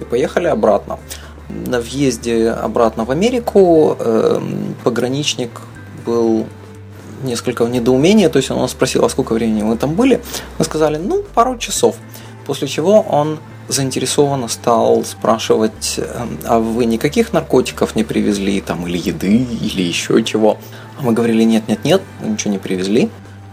и 0.00 0.04
поехали 0.04 0.46
обратно. 0.46 0.98
На 1.48 1.80
въезде 1.80 2.50
обратно 2.50 3.04
в 3.04 3.10
Америку 3.10 3.96
э, 3.98 4.40
пограничник 4.84 5.50
был 6.06 6.46
несколько 7.22 7.64
в 7.64 7.70
недоумении, 7.70 8.28
то 8.28 8.38
есть 8.38 8.50
он 8.50 8.68
спросил, 8.68 9.04
а 9.04 9.08
сколько 9.08 9.32
времени 9.32 9.62
мы 9.62 9.76
там 9.76 9.94
были. 9.94 10.20
Мы 10.58 10.64
сказали, 10.64 10.96
ну, 10.96 11.22
пару 11.34 11.58
часов. 11.58 11.96
После 12.46 12.68
чего 12.68 13.00
он 13.00 13.38
заинтересованно 13.68 14.48
стал 14.48 15.04
спрашивать, 15.04 15.98
«Эм, 15.98 16.38
а 16.44 16.58
вы 16.58 16.84
никаких 16.86 17.32
наркотиков 17.32 17.94
не 17.94 18.04
привезли, 18.04 18.60
там, 18.60 18.86
или 18.86 18.98
еды, 18.98 19.36
или 19.36 19.82
еще 19.82 20.22
чего? 20.24 20.58
А 20.98 21.02
мы 21.02 21.12
говорили, 21.12 21.44
нет, 21.44 21.68
нет, 21.68 21.84
нет, 21.84 22.02
ничего 22.22 22.52
не 22.52 22.58
привезли. 22.58 23.10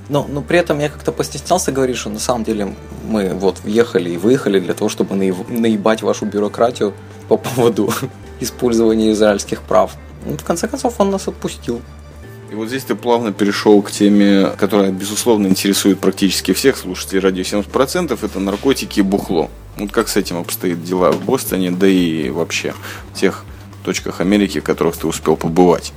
Но, 0.10 0.25
но 0.27 0.41
при 0.41 0.58
этом 0.60 0.80
я 0.80 0.89
как-то 0.89 1.12
постеснялся 1.12 1.71
говорить, 1.71 1.97
что 1.97 2.10
на 2.10 2.19
самом 2.19 2.43
деле 2.43 2.73
мы 3.06 3.34
вот 3.34 3.60
въехали 3.60 4.12
и 4.12 4.17
выехали 4.17 4.60
для 4.60 4.73
того, 4.73 4.89
чтобы 4.89 5.15
наебать 5.15 6.01
вашу 6.01 6.25
бюрократию 6.25 6.93
по 7.27 7.38
поводу 7.38 7.91
использования 8.39 9.12
израильских 9.12 9.62
прав. 9.62 9.95
Ну, 10.25 10.38
в 10.38 10.43
конце 10.43 10.67
концов, 10.67 10.95
он 10.99 11.12
нас 11.12 11.27
отпустил. 11.27 11.82
И 12.49 12.55
вот 12.55 12.69
здесь 12.69 12.83
ты 12.83 12.95
плавно 12.95 13.33
перешел 13.33 13.81
к 13.81 13.91
теме, 13.91 14.51
которая, 14.57 14.91
безусловно, 14.91 15.47
интересует 15.47 15.99
практически 15.99 16.53
всех 16.53 16.77
слушателей 16.77 17.19
радио 17.19 17.43
70%, 17.43 18.17
это 18.21 18.39
наркотики 18.39 18.99
и 18.99 19.03
бухло. 19.03 19.49
Вот 19.75 19.91
как 19.91 20.07
с 20.07 20.15
этим 20.15 20.38
обстоят 20.38 20.83
дела 20.83 21.12
в 21.12 21.23
Бостоне, 21.23 21.71
да 21.71 21.88
и 21.88 22.29
вообще 22.29 22.73
в 23.13 23.19
тех 23.19 23.43
точках 23.83 24.21
Америки, 24.21 24.60
в 24.60 24.63
которых 24.63 24.95
ты 24.97 25.07
успел 25.07 25.36
побывать? 25.36 25.91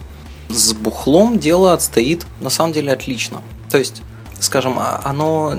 С 0.49 0.73
бухлом 0.73 1.39
дело 1.39 1.73
отстоит 1.73 2.27
на 2.41 2.51
самом 2.51 2.73
деле 2.73 2.93
отлично. 2.93 3.43
То 3.71 3.79
есть 3.79 4.03
скажем, 4.41 4.79
а, 4.79 5.01
оно 5.05 5.55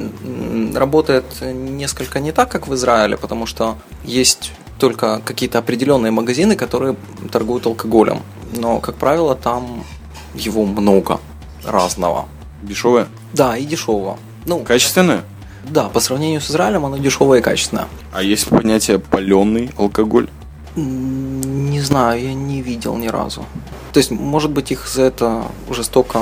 работает 0.73 1.25
несколько 1.41 2.19
не 2.19 2.31
так, 2.31 2.49
как 2.49 2.67
в 2.67 2.73
Израиле, 2.73 3.17
потому 3.17 3.45
что 3.45 3.77
есть 4.03 4.51
только 4.79 5.21
какие-то 5.23 5.59
определенные 5.59 6.11
магазины, 6.11 6.55
которые 6.55 6.95
торгуют 7.31 7.65
алкоголем. 7.67 8.21
Но, 8.53 8.79
как 8.79 8.95
правило, 8.95 9.35
там 9.35 9.85
его 10.33 10.65
много 10.65 11.19
разного. 11.65 12.27
Дешевое? 12.61 13.07
Да, 13.33 13.57
и 13.57 13.65
дешевого. 13.65 14.17
Ну, 14.45 14.59
качественное? 14.59 15.23
Да, 15.63 15.89
по 15.89 15.99
сравнению 15.99 16.41
с 16.41 16.49
Израилем 16.49 16.85
оно 16.85 16.97
дешевое 16.97 17.39
и 17.39 17.41
качественное. 17.41 17.87
А 18.13 18.23
есть 18.23 18.47
понятие 18.47 18.99
паленый 18.99 19.71
алкоголь? 19.77 20.29
Не 20.75 21.81
знаю, 21.81 22.21
я 22.23 22.33
не 22.33 22.61
видел 22.61 22.95
ни 22.97 23.07
разу. 23.07 23.45
То 23.93 23.97
есть, 23.97 24.11
может 24.11 24.51
быть, 24.51 24.71
их 24.71 24.87
за 24.87 25.03
это 25.03 25.43
жестоко 25.69 26.21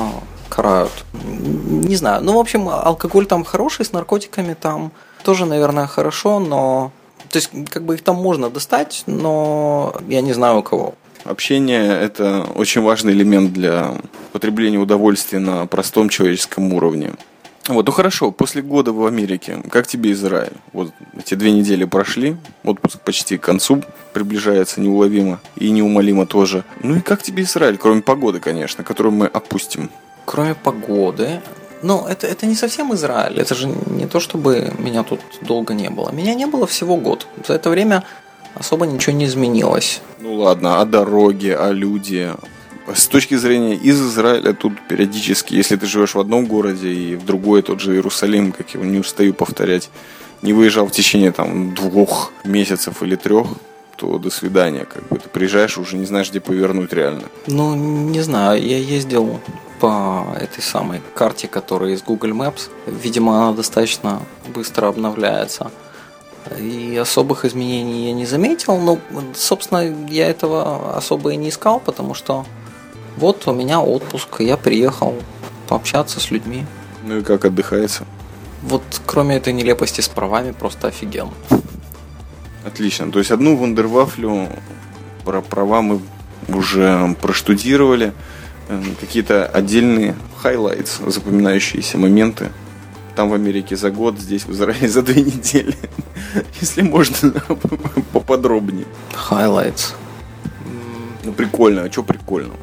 карают. 0.50 0.92
Не 1.14 1.96
знаю. 1.96 2.24
Ну, 2.24 2.34
в 2.34 2.40
общем, 2.40 2.68
алкоголь 2.68 3.26
там 3.26 3.44
хороший, 3.44 3.86
с 3.86 3.92
наркотиками 3.92 4.56
там 4.56 4.92
тоже, 5.24 5.46
наверное, 5.46 5.88
хорошо, 5.88 6.40
но... 6.40 6.92
То 7.30 7.38
есть, 7.38 7.52
как 7.70 7.84
бы 7.84 7.94
их 7.96 8.04
там 8.04 8.16
можно 8.16 8.50
достать, 8.50 9.04
но 9.06 9.94
я 10.08 10.22
не 10.22 10.34
знаю 10.34 10.60
у 10.60 10.64
кого. 10.64 10.96
Общение– 11.24 12.00
это 12.02 12.44
очень 12.56 12.82
важный 12.82 13.14
элемент 13.14 13.54
для 13.54 13.96
потребления 14.32 14.78
удовольствия 14.78 15.40
на 15.40 15.66
простом 15.68 16.10
человеческом 16.10 16.74
уровне. 16.74 17.14
Вот, 17.68 17.86
ну 17.86 17.92
хорошо, 17.92 18.32
после 18.32 18.64
года 18.64 18.94
в 18.94 19.06
Америке, 19.06 19.62
как 19.70 19.86
тебе 19.86 20.12
Израиль? 20.14 20.54
Вот 20.74 20.92
эти 21.16 21.36
две 21.36 21.52
недели 21.52 21.84
прошли, 21.86 22.36
отпуск 22.64 23.00
почти 23.02 23.38
к 23.38 23.42
концу 23.42 23.84
приближается 24.12 24.82
неуловимо 24.82 25.40
и 25.56 25.70
неумолимо 25.70 26.26
тоже. 26.26 26.64
Ну 26.82 26.96
и 26.96 27.02
как 27.02 27.22
тебе 27.22 27.44
Израиль, 27.44 27.78
кроме 27.78 28.02
погоды, 28.02 28.40
конечно, 28.40 28.84
которую 28.84 29.14
мы 29.14 29.28
опустим? 29.28 29.92
Кроме 30.26 30.56
погоды, 30.56 31.42
ну, 31.84 32.08
это, 32.08 32.26
это 32.26 32.48
не 32.48 32.56
совсем 32.56 32.94
Израиль. 32.96 33.40
Это 33.40 33.54
же 33.54 33.68
не 33.68 34.08
то, 34.08 34.20
чтобы 34.20 34.74
меня 34.80 35.04
тут 35.04 35.20
долго 35.42 35.74
не 35.74 35.90
было. 35.90 36.12
Меня 36.12 36.34
не 36.34 36.46
было 36.46 36.66
всего 36.66 36.98
год. 36.98 37.28
За 37.48 37.54
это 37.54 37.70
время 37.70 38.04
особо 38.56 38.86
ничего 38.86 39.16
не 39.16 39.26
изменилось. 39.26 40.02
Ну 40.20 40.36
ладно, 40.36 40.82
а 40.82 40.86
дороги, 40.86 41.50
а 41.50 41.72
люди, 41.72 42.34
с 42.94 43.08
точки 43.08 43.36
зрения 43.36 43.76
из 43.76 44.02
Израиля, 44.02 44.54
тут 44.54 44.74
периодически, 44.88 45.54
если 45.54 45.76
ты 45.76 45.86
живешь 45.86 46.16
в 46.16 46.20
одном 46.20 46.46
городе 46.46 46.92
и 46.92 47.16
в 47.16 47.26
другой, 47.26 47.62
тот 47.62 47.80
же 47.80 47.94
Иерусалим, 47.94 48.52
как 48.52 48.74
я 48.74 48.82
не 48.82 49.00
устаю 49.00 49.34
повторять, 49.34 49.90
не 50.42 50.54
выезжал 50.54 50.88
в 50.88 50.92
течение 50.92 51.32
там 51.32 51.74
двух 51.76 52.32
месяцев 52.44 53.04
или 53.04 53.16
трех, 53.16 53.48
то 53.96 54.18
до 54.18 54.30
свидания. 54.30 54.86
Как 54.86 55.08
бы 55.10 55.18
ты 55.18 55.28
приезжаешь, 55.30 55.78
уже 55.78 55.98
не 55.98 56.06
знаешь, 56.06 56.30
где 56.30 56.40
повернуть 56.40 56.94
реально. 56.94 57.24
Ну, 57.48 57.76
не 57.76 58.22
знаю, 58.22 58.66
я 58.66 58.78
ездил 58.78 59.40
по 59.80 60.26
этой 60.40 60.62
самой 60.62 61.02
карте, 61.14 61.48
которая 61.48 61.92
из 61.92 62.02
Google 62.02 62.30
Maps. 62.30 62.70
Видимо, 62.86 63.44
она 63.44 63.54
достаточно 63.54 64.22
быстро 64.54 64.88
обновляется. 64.88 65.72
И 66.60 66.98
особых 66.98 67.46
изменений 67.46 68.08
я 68.08 68.14
не 68.14 68.26
заметил. 68.26 68.78
Но, 68.78 69.00
собственно, 69.36 69.84
я 70.10 70.28
этого 70.28 70.96
особо 70.96 71.32
и 71.32 71.36
не 71.36 71.50
искал, 71.50 71.80
потому 71.80 72.14
что 72.14 72.46
вот 73.18 73.48
у 73.48 73.54
меня 73.54 73.82
отпуск, 73.82 74.40
я 74.40 74.58
приехал 74.58 75.16
пообщаться 75.68 76.20
с 76.20 76.32
людьми. 76.32 76.66
Ну 77.04 77.20
и 77.20 77.24
как 77.24 77.46
отдыхается? 77.46 78.06
Вот 78.64 78.84
кроме 79.06 79.36
этой 79.38 79.54
нелепости 79.54 80.02
с 80.02 80.08
правами, 80.08 80.52
просто 80.52 80.88
офигенно. 80.88 81.34
Отлично. 82.66 83.12
То 83.12 83.20
есть 83.20 83.32
одну 83.32 83.56
вундервафлю 83.56 84.50
про 85.24 85.42
права 85.42 85.82
мы 85.82 86.02
уже 86.48 87.16
проштудировали. 87.22 88.14
Эм, 88.70 88.96
какие-то 89.00 89.46
отдельные 89.46 90.16
highlights, 90.42 91.00
запоминающиеся 91.06 91.98
моменты. 91.98 92.52
Там 93.20 93.32
в 93.32 93.34
Америке 93.34 93.76
за 93.76 93.92
год, 93.92 94.18
здесь 94.18 94.46
в 94.46 94.52
Израиле 94.54 94.88
за 94.88 95.02
две 95.02 95.22
недели. 95.22 95.76
Если 96.62 96.82
можно, 96.84 97.34
поподробнее. 98.14 98.86
Highlights. 99.14 99.92
Ну, 101.26 101.34
прикольно. 101.34 101.82
А 101.82 101.92
что 101.92 102.04
прикольного? 102.04 102.56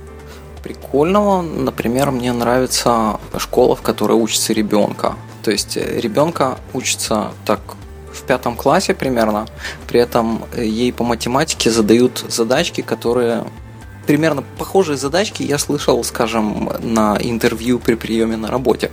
Прикольного, 0.62 1.42
например, 1.42 2.11
мне 2.11 2.33
нравится 2.33 3.21
школа, 3.37 3.77
в 3.77 3.83
которой 3.83 4.14
учится 4.14 4.55
ребенка. 4.55 5.16
То 5.42 5.51
есть 5.51 5.77
э, 5.77 6.01
ребенка 6.01 6.57
учится 6.73 7.33
так 7.45 7.61
в 8.11 8.23
пятом 8.23 8.57
классе 8.57 8.95
примерно, 8.95 9.47
при 9.87 10.01
этом 10.01 10.47
э, 10.55 10.64
ей 10.64 10.90
по 10.90 11.05
математике 11.05 11.71
задают 11.71 12.25
задачки, 12.31 12.81
которые 12.81 13.45
примерно 14.07 14.42
похожие 14.57 14.97
задачки 14.97 15.42
я 15.42 15.59
слышал, 15.59 16.03
скажем, 16.03 16.71
на 16.81 17.19
интервью 17.21 17.79
при 17.79 17.95
приеме 17.95 18.38
на 18.38 18.49
работе 18.49 18.90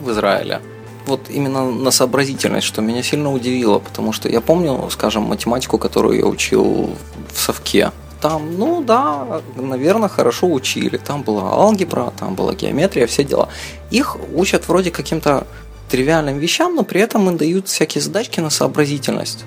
в 0.00 0.10
Израиле. 0.10 0.62
Вот 1.06 1.28
именно 1.28 1.70
на 1.70 1.90
сообразительность, 1.90 2.66
что 2.66 2.80
меня 2.80 3.02
сильно 3.02 3.32
удивило, 3.32 3.78
потому 3.78 4.12
что 4.12 4.28
я 4.28 4.40
помню, 4.40 4.88
скажем, 4.90 5.24
математику, 5.24 5.78
которую 5.78 6.18
я 6.18 6.26
учил 6.26 6.96
в 7.32 7.40
совке. 7.40 7.90
Там, 8.20 8.56
ну 8.56 8.84
да, 8.84 9.42
наверное, 9.56 10.08
хорошо 10.08 10.46
учили. 10.52 10.96
Там 10.96 11.22
была 11.22 11.50
алгебра, 11.54 12.12
там 12.16 12.36
была 12.36 12.54
геометрия, 12.54 13.08
все 13.08 13.24
дела. 13.24 13.48
Их 13.90 14.16
учат 14.32 14.68
вроде 14.68 14.92
каким-то 14.92 15.46
тривиальным 15.90 16.38
вещам, 16.38 16.76
но 16.76 16.84
при 16.84 17.00
этом 17.00 17.28
им 17.28 17.36
дают 17.36 17.66
всякие 17.66 18.00
задачки 18.00 18.38
на 18.38 18.50
сообразительность. 18.50 19.44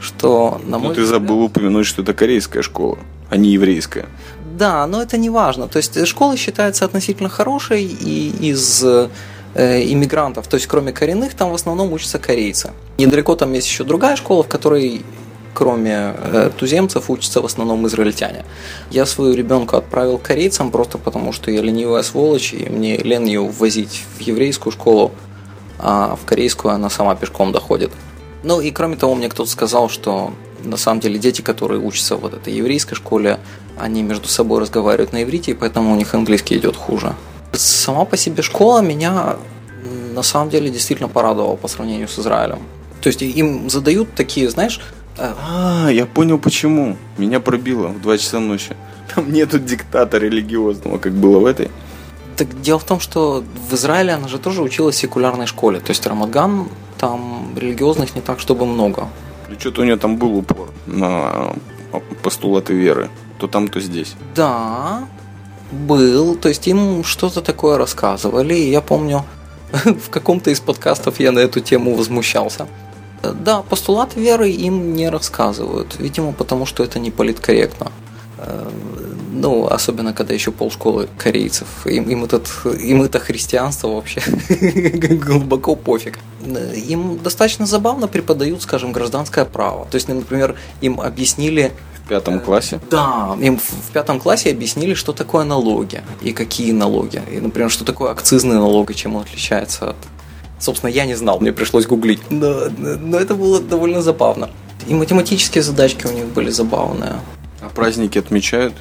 Что, 0.00 0.60
на 0.64 0.78
мой 0.78 0.88
ну, 0.88 0.94
ты 0.94 1.02
взгляд... 1.02 1.20
забыл 1.22 1.42
упомянуть, 1.42 1.86
что 1.86 2.02
это 2.02 2.14
корейская 2.14 2.62
школа, 2.62 2.98
а 3.30 3.36
не 3.36 3.50
еврейская. 3.50 4.06
Да, 4.58 4.86
но 4.86 5.02
это 5.02 5.18
не 5.18 5.30
важно. 5.30 5.68
То 5.68 5.76
есть 5.76 6.06
школа 6.06 6.36
считается 6.36 6.84
относительно 6.84 7.28
хорошей 7.28 7.84
и 7.84 8.50
из 8.50 8.84
иммигрантов, 9.56 10.46
то 10.48 10.56
есть 10.56 10.66
кроме 10.66 10.92
коренных, 10.92 11.34
там 11.34 11.50
в 11.50 11.54
основном 11.54 11.92
учатся 11.92 12.18
корейцы. 12.18 12.70
Недалеко 12.98 13.34
там 13.36 13.52
есть 13.52 13.68
еще 13.68 13.84
другая 13.84 14.16
школа, 14.16 14.42
в 14.42 14.48
которой 14.48 15.02
кроме 15.56 16.14
э, 16.14 16.50
туземцев 16.54 17.08
учатся 17.08 17.40
в 17.40 17.46
основном 17.46 17.86
израильтяне. 17.86 18.44
Я 18.90 19.06
свою 19.06 19.34
ребенка 19.34 19.78
отправил 19.78 20.18
корейцам 20.18 20.70
просто 20.70 20.98
потому, 20.98 21.32
что 21.32 21.50
я 21.50 21.62
ленивая 21.62 22.02
сволочь, 22.02 22.52
и 22.52 22.68
мне 22.68 22.98
лен 22.98 23.24
ее 23.24 23.40
ввозить 23.40 24.04
в 24.18 24.20
еврейскую 24.20 24.70
школу, 24.70 25.12
а 25.78 26.16
в 26.22 26.26
корейскую 26.26 26.74
она 26.74 26.90
сама 26.90 27.14
пешком 27.14 27.52
доходит. 27.52 27.90
Ну 28.42 28.60
и 28.60 28.70
кроме 28.70 28.96
того, 28.96 29.14
мне 29.14 29.30
кто-то 29.30 29.50
сказал, 29.50 29.88
что 29.88 30.34
на 30.62 30.76
самом 30.76 31.00
деле 31.00 31.18
дети, 31.18 31.40
которые 31.40 31.80
учатся 31.80 32.16
в 32.16 32.20
вот 32.20 32.34
этой 32.34 32.52
еврейской 32.52 32.94
школе, 32.94 33.40
они 33.78 34.02
между 34.02 34.28
собой 34.28 34.60
разговаривают 34.60 35.12
на 35.12 35.22
иврите, 35.22 35.52
и 35.52 35.54
поэтому 35.54 35.92
у 35.92 35.96
них 35.96 36.14
английский 36.14 36.58
идет 36.58 36.76
хуже. 36.76 37.14
Сама 37.56 38.04
по 38.04 38.16
себе 38.16 38.42
школа 38.42 38.80
меня 38.80 39.36
на 40.14 40.22
самом 40.22 40.50
деле 40.50 40.70
действительно 40.70 41.08
порадовала 41.08 41.56
по 41.56 41.68
сравнению 41.68 42.08
с 42.08 42.18
Израилем. 42.18 42.58
То 43.00 43.08
есть 43.08 43.22
им 43.22 43.70
задают 43.70 44.14
такие, 44.14 44.48
знаешь... 44.50 44.80
Э, 45.18 45.32
а, 45.48 45.88
я 45.90 46.06
понял 46.06 46.38
почему. 46.38 46.96
Меня 47.18 47.40
пробило 47.40 47.88
в 47.88 48.00
2 48.00 48.18
часа 48.18 48.40
ночи. 48.40 48.76
Там 49.14 49.32
нету 49.32 49.58
диктата 49.58 50.18
религиозного, 50.18 50.98
как 50.98 51.12
было 51.12 51.38
в 51.38 51.46
этой. 51.46 51.70
Так 52.36 52.60
дело 52.60 52.78
в 52.78 52.84
том, 52.84 53.00
что 53.00 53.44
в 53.70 53.74
Израиле 53.74 54.12
она 54.12 54.28
же 54.28 54.38
тоже 54.38 54.62
училась 54.62 54.96
в 54.96 54.98
секулярной 54.98 55.46
школе. 55.46 55.80
То 55.80 55.90
есть 55.90 56.06
Рамадган 56.06 56.68
там 56.98 57.54
религиозных 57.56 58.14
не 58.14 58.20
так, 58.20 58.40
чтобы 58.40 58.66
много. 58.66 59.08
И 59.50 59.58
что-то 59.58 59.82
у 59.82 59.84
нее 59.84 59.96
там 59.96 60.16
был 60.16 60.36
упор 60.36 60.70
на 60.86 61.54
постулаты 62.22 62.74
веры. 62.74 63.08
То 63.38 63.46
там, 63.46 63.68
то 63.68 63.80
здесь. 63.80 64.14
Да, 64.34 65.08
был. 65.70 66.36
То 66.36 66.48
есть 66.48 66.66
им 66.68 67.04
что-то 67.04 67.40
такое 67.42 67.78
рассказывали. 67.78 68.54
И 68.54 68.70
я 68.70 68.80
помню, 68.80 69.24
в 69.72 70.10
каком-то 70.10 70.50
из 70.50 70.60
подкастов 70.60 71.20
я 71.20 71.32
на 71.32 71.40
эту 71.40 71.60
тему 71.60 71.94
возмущался. 71.94 72.66
Да, 73.22 73.62
постулаты 73.62 74.20
веры 74.20 74.50
им 74.50 74.94
не 74.94 75.08
рассказывают. 75.08 75.96
Видимо, 75.98 76.32
потому 76.32 76.66
что 76.66 76.84
это 76.84 76.98
не 76.98 77.10
политкорректно. 77.10 77.90
Э, 78.38 78.70
ну, 79.32 79.66
особенно 79.66 80.12
когда 80.12 80.34
еще 80.34 80.50
полшколы 80.50 81.08
корейцев. 81.18 81.86
Им, 81.86 82.04
им, 82.04 82.24
этот, 82.24 82.48
им 82.64 83.02
это 83.02 83.18
христианство 83.18 83.88
вообще 83.88 84.20
глубоко 85.24 85.76
пофиг. 85.76 86.18
Им 86.88 87.18
достаточно 87.22 87.66
забавно 87.66 88.08
преподают, 88.08 88.62
скажем, 88.62 88.92
гражданское 88.92 89.44
право. 89.44 89.86
То 89.90 89.96
есть, 89.96 90.08
например, 90.08 90.54
им 90.80 91.00
объяснили 91.00 91.72
в 92.06 92.08
пятом 92.08 92.38
классе? 92.38 92.80
Да, 92.88 93.36
им 93.40 93.58
в 93.58 93.90
пятом 93.92 94.20
классе 94.20 94.52
объяснили, 94.52 94.94
что 94.94 95.12
такое 95.12 95.44
налоги 95.44 96.02
и 96.22 96.32
какие 96.32 96.70
налоги. 96.70 97.20
И, 97.32 97.40
например, 97.40 97.68
что 97.68 97.84
такое 97.84 98.12
акцизный 98.12 98.54
налог 98.54 98.90
и 98.90 98.94
чем 98.94 99.16
он 99.16 99.22
отличается 99.22 99.90
от... 99.90 99.96
Собственно, 100.60 100.90
я 100.90 101.04
не 101.04 101.16
знал, 101.16 101.40
мне 101.40 101.52
пришлось 101.52 101.84
гуглить. 101.86 102.20
Но, 102.30 102.68
но 102.78 103.18
это 103.18 103.34
было 103.34 103.60
довольно 103.60 104.02
забавно. 104.02 104.50
И 104.86 104.94
математические 104.94 105.62
задачки 105.62 106.06
у 106.06 106.12
них 106.12 106.26
были 106.26 106.50
забавные. 106.50 107.14
А 107.60 107.68
праздники 107.74 108.18
отмечают? 108.18 108.74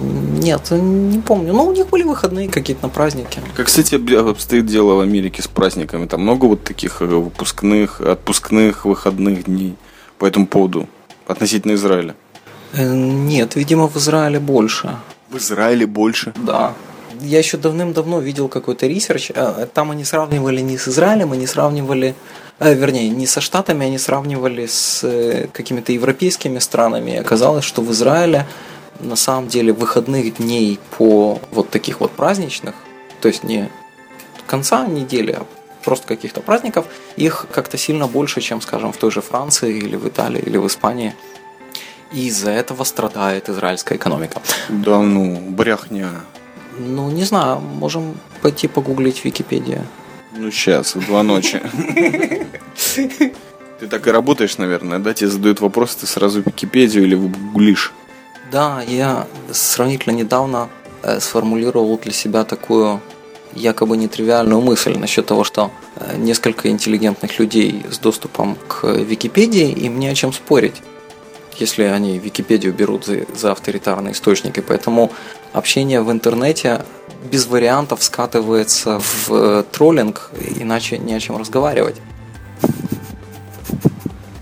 Нет, 0.00 0.70
не 0.70 1.20
помню. 1.20 1.52
Но 1.52 1.66
у 1.66 1.72
них 1.72 1.88
были 1.90 2.04
выходные 2.04 2.48
какие-то 2.48 2.84
на 2.84 2.88
праздники. 2.88 3.40
Как, 3.54 3.66
кстати, 3.66 3.96
обстоит 4.16 4.64
дело 4.64 4.94
в 4.94 5.00
Америке 5.00 5.42
с 5.42 5.46
праздниками? 5.46 6.06
Там 6.06 6.22
много 6.22 6.46
вот 6.46 6.64
таких 6.64 7.02
э, 7.02 7.04
выпускных, 7.04 8.00
отпускных, 8.00 8.86
выходных 8.86 9.44
дней 9.44 9.76
по 10.18 10.24
этому 10.24 10.46
поводу 10.46 10.88
относительно 11.26 11.74
Израиля? 11.74 12.16
Э, 12.72 12.94
нет, 12.94 13.56
видимо, 13.56 13.88
в 13.88 13.96
Израиле 13.96 14.40
больше. 14.40 14.96
В 15.30 15.36
Израиле 15.36 15.86
больше? 15.86 16.32
Да. 16.36 16.74
Я 17.20 17.38
еще 17.38 17.56
давным-давно 17.56 18.20
видел 18.20 18.48
какой-то 18.48 18.86
research. 18.86 19.30
Э, 19.34 19.66
там 19.72 19.90
они 19.90 20.04
сравнивали 20.04 20.60
не 20.60 20.78
с 20.78 20.88
Израилем, 20.88 21.32
они 21.32 21.46
сравнивали 21.46 22.14
вернее, 22.60 23.08
не 23.08 23.26
со 23.26 23.40
Штатами, 23.40 23.86
они 23.86 23.98
сравнивали 23.98 24.66
с 24.66 25.04
какими-то 25.52 25.92
европейскими 25.92 26.60
странами. 26.60 27.16
Оказалось, 27.16 27.64
что 27.64 27.82
в 27.82 27.90
Израиле 27.90 28.46
на 29.00 29.16
самом 29.16 29.48
деле 29.48 29.72
выходных 29.72 30.36
дней 30.36 30.78
по 30.96 31.40
вот 31.50 31.70
таких 31.70 32.00
вот 32.00 32.12
праздничных, 32.12 32.74
то 33.20 33.28
есть 33.28 33.42
не 33.42 33.68
конца 34.46 34.86
недели, 34.86 35.32
а 35.32 35.46
просто 35.84 36.06
каких-то 36.06 36.40
праздников, 36.40 36.86
их 37.16 37.46
как-то 37.52 37.76
сильно 37.76 38.06
больше, 38.06 38.40
чем, 38.40 38.60
скажем, 38.60 38.92
в 38.92 38.96
той 38.96 39.10
же 39.10 39.20
Франции 39.20 39.76
или 39.76 39.96
в 39.96 40.06
Италии 40.06 40.40
или 40.40 40.56
в 40.56 40.66
Испании. 40.66 41.14
И 42.12 42.26
из-за 42.26 42.50
этого 42.50 42.84
страдает 42.84 43.48
израильская 43.48 43.96
экономика. 43.96 44.40
Да 44.68 45.00
ну, 45.00 45.40
бряхня. 45.48 46.10
Ну, 46.78 47.10
не 47.10 47.24
знаю, 47.24 47.60
можем 47.60 48.14
пойти 48.42 48.68
погуглить 48.68 49.24
Википедию. 49.24 49.86
Ну, 50.36 50.50
сейчас, 50.50 50.94
в 50.94 51.06
два 51.06 51.22
ночи. 51.22 51.60
Ты 53.82 53.88
так 53.88 54.06
и 54.06 54.10
работаешь, 54.10 54.58
наверное, 54.58 54.98
да? 54.98 55.12
Тебе 55.12 55.28
задают 55.28 55.60
вопрос, 55.60 55.96
ты 55.96 56.06
сразу 56.06 56.40
Википедию 56.40 57.04
или 57.04 57.14
гуглишь? 57.14 57.92
Да, 58.50 58.82
я 58.86 59.26
сравнительно 59.50 60.14
недавно 60.14 60.68
э, 61.02 61.20
сформулировал 61.20 61.98
для 61.98 62.12
себя 62.12 62.44
такую 62.44 63.00
якобы 63.54 63.96
нетривиальную 63.96 64.60
мысль 64.60 64.96
насчет 64.96 65.26
того, 65.26 65.44
что 65.44 65.70
э, 65.96 66.16
несколько 66.16 66.68
интеллигентных 66.68 67.38
людей 67.38 67.84
с 67.90 67.98
доступом 67.98 68.56
к 68.68 68.86
Википедии, 68.86 69.70
им 69.70 69.98
не 69.98 70.08
о 70.08 70.14
чем 70.14 70.32
спорить, 70.32 70.82
если 71.56 71.84
они 71.84 72.18
Википедию 72.18 72.72
берут 72.72 73.04
за, 73.06 73.26
за 73.34 73.52
авторитарные 73.52 74.12
источники. 74.12 74.60
Поэтому 74.60 75.12
общение 75.52 76.02
в 76.02 76.10
интернете 76.10 76.84
без 77.30 77.46
вариантов 77.46 78.02
скатывается 78.02 79.00
в 79.00 79.30
э, 79.30 79.64
троллинг, 79.70 80.30
иначе 80.58 80.98
не 80.98 81.14
о 81.14 81.20
чем 81.20 81.36
разговаривать. 81.36 81.96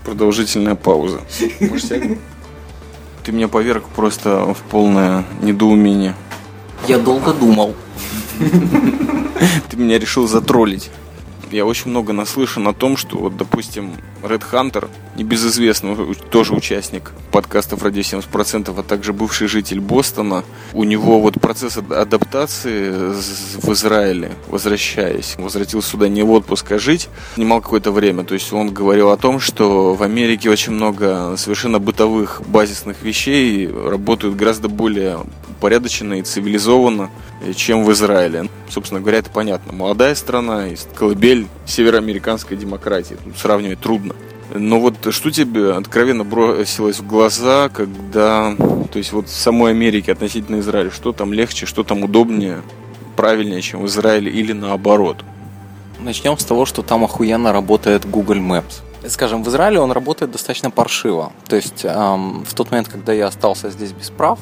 Продолжительная 0.03 0.75
пауза. 0.75 1.21
Ты 3.23 3.31
меня 3.31 3.47
поверг 3.47 3.85
просто 3.95 4.53
в 4.53 4.57
полное 4.69 5.25
недоумение. 5.41 6.15
Я 6.87 6.97
долго 6.97 7.33
думал. 7.33 7.75
Ты 9.69 9.77
меня 9.77 9.99
решил 9.99 10.27
затроллить. 10.27 10.89
Я 11.51 11.65
очень 11.65 11.91
много 11.91 12.13
наслышан 12.13 12.65
о 12.69 12.73
том, 12.73 12.95
что, 12.95 13.17
вот, 13.17 13.35
допустим, 13.35 13.91
Red 14.23 14.43
Hunter, 14.51 14.87
небезызвестный 15.17 16.15
тоже 16.29 16.53
участник 16.53 17.11
подкастов 17.31 17.83
«Радио 17.83 18.01
70%», 18.01 18.73
а 18.77 18.83
также 18.83 19.11
бывший 19.11 19.47
житель 19.47 19.81
Бостона, 19.81 20.45
у 20.71 20.85
него 20.85 21.19
вот 21.19 21.41
процесс 21.41 21.75
адаптации 21.77 22.91
в 22.91 23.73
Израиле, 23.73 24.31
возвращаясь, 24.47 25.35
возвратился 25.37 25.89
сюда 25.89 26.07
не 26.07 26.23
в 26.23 26.31
отпуск, 26.31 26.71
а 26.71 26.79
жить, 26.79 27.09
занимал 27.35 27.59
какое-то 27.59 27.91
время. 27.91 28.23
То 28.23 28.33
есть 28.33 28.53
он 28.53 28.73
говорил 28.73 29.09
о 29.09 29.17
том, 29.17 29.41
что 29.41 29.93
в 29.93 30.03
Америке 30.03 30.49
очень 30.49 30.71
много 30.71 31.35
совершенно 31.35 31.79
бытовых 31.79 32.41
базисных 32.47 33.01
вещей 33.01 33.67
работают 33.67 34.37
гораздо 34.37 34.69
более 34.69 35.19
упорядоченно 35.61 36.15
и 36.15 36.23
цивилизованно, 36.23 37.11
э, 37.45 37.53
чем 37.53 37.83
в 37.83 37.91
Израиле. 37.91 38.49
Собственно 38.67 38.99
говоря, 38.99 39.19
это 39.19 39.29
понятно. 39.29 39.73
Молодая 39.73 40.15
страна, 40.15 40.65
колыбель 40.95 41.45
североамериканской 41.67 42.57
демократии. 42.57 43.15
Тут 43.23 43.37
сравнивать 43.37 43.79
трудно. 43.79 44.15
Но 44.53 44.79
вот 44.79 45.13
что 45.13 45.29
тебе 45.29 45.73
откровенно 45.73 46.23
бросилось 46.23 46.99
в 46.99 47.05
глаза, 47.07 47.69
когда, 47.69 48.55
то 48.91 48.97
есть 48.97 49.13
вот 49.13 49.27
в 49.27 49.31
самой 49.31 49.71
Америке 49.71 50.11
относительно 50.11 50.59
Израиля, 50.59 50.89
что 50.89 51.13
там 51.13 51.31
легче, 51.31 51.67
что 51.67 51.83
там 51.83 52.03
удобнее, 52.03 52.63
правильнее, 53.15 53.61
чем 53.61 53.83
в 53.83 53.85
Израиле 53.85 54.31
или 54.31 54.53
наоборот? 54.53 55.23
Начнем 55.99 56.37
с 56.39 56.43
того, 56.43 56.65
что 56.65 56.81
там 56.81 57.03
охуенно 57.03 57.53
работает 57.53 58.09
Google 58.09 58.37
Maps. 58.37 58.81
Скажем, 59.07 59.43
в 59.43 59.49
Израиле 59.49 59.79
он 59.79 59.91
работает 59.91 60.31
достаточно 60.31 60.69
паршиво. 60.69 61.31
То 61.47 61.55
есть 61.55 61.83
эм, 61.83 62.45
в 62.45 62.53
тот 62.53 62.69
момент, 62.69 62.87
когда 62.87 63.13
я 63.13 63.27
остался 63.27 63.71
здесь 63.71 63.93
без 63.93 64.11
прав, 64.11 64.37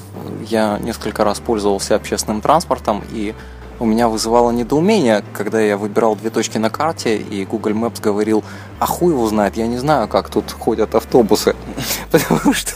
я 0.47 0.77
несколько 0.79 1.23
раз 1.23 1.39
пользовался 1.39 1.95
общественным 1.95 2.41
транспортом, 2.41 3.01
и 3.11 3.33
у 3.79 3.85
меня 3.85 4.09
вызывало 4.09 4.51
недоумение, 4.51 5.23
когда 5.31 5.61
я 5.61 5.77
выбирал 5.77 6.17
две 6.17 6.29
точки 6.29 6.57
на 6.57 6.69
карте, 6.69 7.15
и 7.15 7.45
Google 7.45 7.71
Maps 7.71 8.01
говорил, 8.01 8.43
а 8.79 8.85
хуй 8.85 9.13
его 9.13 9.25
знает, 9.29 9.55
я 9.55 9.67
не 9.67 9.77
знаю, 9.77 10.09
как 10.09 10.29
тут 10.29 10.51
ходят 10.51 10.93
автобусы. 10.93 11.55
Потому 12.11 12.53
что 12.53 12.73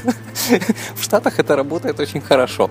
в 0.95 1.03
Штатах 1.03 1.39
это 1.39 1.57
работает 1.57 1.99
очень 1.99 2.21
хорошо. 2.21 2.69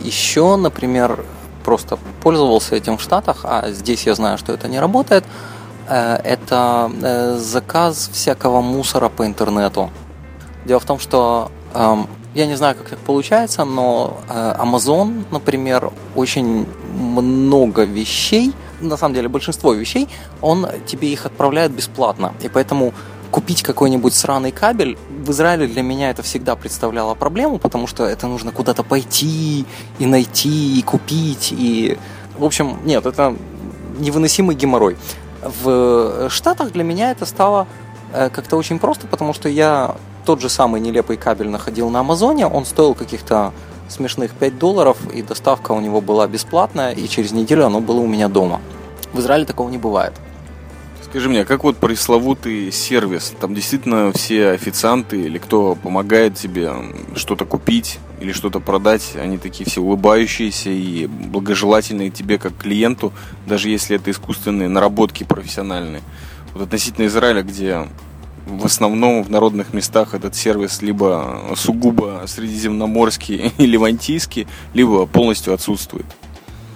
Еще, 0.00 0.56
например, 0.56 1.22
просто 1.64 1.98
пользовался 2.22 2.76
этим 2.76 2.96
в 2.96 3.02
Штатах, 3.02 3.40
а 3.44 3.70
здесь 3.72 4.06
я 4.06 4.14
знаю, 4.14 4.38
что 4.38 4.54
это 4.54 4.68
не 4.68 4.80
работает– 4.80 5.24
это 5.88 6.90
э, 7.02 7.36
заказ 7.38 8.10
всякого 8.12 8.60
мусора 8.60 9.08
по 9.08 9.26
интернету. 9.26 9.90
Дело 10.64 10.80
в 10.80 10.84
том, 10.84 10.98
что 10.98 11.50
эм, 11.74 12.06
я 12.34 12.46
не 12.46 12.54
знаю, 12.56 12.76
как 12.76 12.88
так 12.88 12.98
получается, 13.00 13.64
но 13.64 14.18
э, 14.28 14.54
Amazon, 14.58 15.24
например, 15.30 15.92
очень 16.14 16.66
много 16.94 17.84
вещей, 17.84 18.52
на 18.80 18.96
самом 18.96 19.14
деле 19.14 19.28
большинство 19.28 19.72
вещей, 19.72 20.08
он 20.40 20.66
тебе 20.86 21.12
их 21.12 21.26
отправляет 21.26 21.72
бесплатно. 21.72 22.32
И 22.40 22.48
поэтому 22.48 22.94
купить 23.30 23.62
какой-нибудь 23.62 24.14
сраный 24.14 24.50
кабель 24.50 24.98
в 25.24 25.30
Израиле 25.30 25.66
для 25.66 25.82
меня 25.82 26.10
это 26.10 26.22
всегда 26.22 26.54
представляло 26.56 27.14
проблему, 27.14 27.58
потому 27.58 27.86
что 27.86 28.04
это 28.04 28.26
нужно 28.26 28.52
куда-то 28.52 28.82
пойти 28.82 29.64
и 29.98 30.06
найти, 30.06 30.78
и 30.78 30.82
купить, 30.82 31.52
и... 31.52 31.98
В 32.38 32.44
общем, 32.44 32.78
нет, 32.84 33.04
это 33.04 33.36
невыносимый 33.98 34.56
геморрой. 34.56 34.96
В 35.42 36.30
Штатах 36.30 36.72
для 36.72 36.84
меня 36.84 37.10
это 37.10 37.26
стало 37.26 37.66
э, 38.12 38.30
как-то 38.30 38.56
очень 38.56 38.78
просто, 38.78 39.06
потому 39.06 39.32
что 39.34 39.48
я 39.48 39.96
тот 40.24 40.40
же 40.40 40.48
самый 40.48 40.80
нелепый 40.80 41.16
кабель 41.16 41.48
находил 41.48 41.90
на 41.90 42.00
Амазоне, 42.00 42.46
он 42.46 42.64
стоил 42.64 42.94
каких-то 42.94 43.52
смешных 43.88 44.32
5 44.32 44.58
долларов, 44.58 44.96
и 45.12 45.22
доставка 45.22 45.72
у 45.72 45.80
него 45.80 46.00
была 46.00 46.26
бесплатная, 46.26 46.92
и 46.92 47.08
через 47.08 47.32
неделю 47.32 47.66
оно 47.66 47.80
было 47.80 48.00
у 48.00 48.06
меня 48.06 48.28
дома. 48.28 48.60
В 49.12 49.18
Израиле 49.18 49.44
такого 49.44 49.68
не 49.68 49.78
бывает. 49.78 50.12
Скажи 51.12 51.28
мне, 51.28 51.44
как 51.44 51.62
вот 51.62 51.76
пресловутый 51.76 52.72
сервис? 52.72 53.34
Там 53.38 53.54
действительно 53.54 54.12
все 54.14 54.52
официанты 54.52 55.20
или 55.20 55.36
кто 55.36 55.74
помогает 55.74 56.36
тебе 56.36 56.72
что-то 57.16 57.44
купить 57.44 57.98
или 58.18 58.32
что-то 58.32 58.60
продать, 58.60 59.12
они 59.16 59.36
такие 59.36 59.68
все 59.68 59.82
улыбающиеся 59.82 60.70
и 60.70 61.04
благожелательные 61.04 62.08
тебе 62.08 62.38
как 62.38 62.56
клиенту, 62.56 63.12
даже 63.46 63.68
если 63.68 63.96
это 63.96 64.10
искусственные 64.10 64.70
наработки 64.70 65.22
профессиональные. 65.22 66.00
Вот 66.54 66.62
относительно 66.62 67.04
Израиля, 67.04 67.42
где 67.42 67.86
в 68.46 68.64
основном 68.64 69.22
в 69.22 69.30
народных 69.30 69.74
местах 69.74 70.14
этот 70.14 70.34
сервис 70.34 70.80
либо 70.80 71.42
сугубо 71.56 72.24
средиземноморский 72.26 73.52
и 73.58 73.66
левантийский, 73.66 74.46
либо 74.72 75.04
полностью 75.04 75.52
отсутствует 75.52 76.06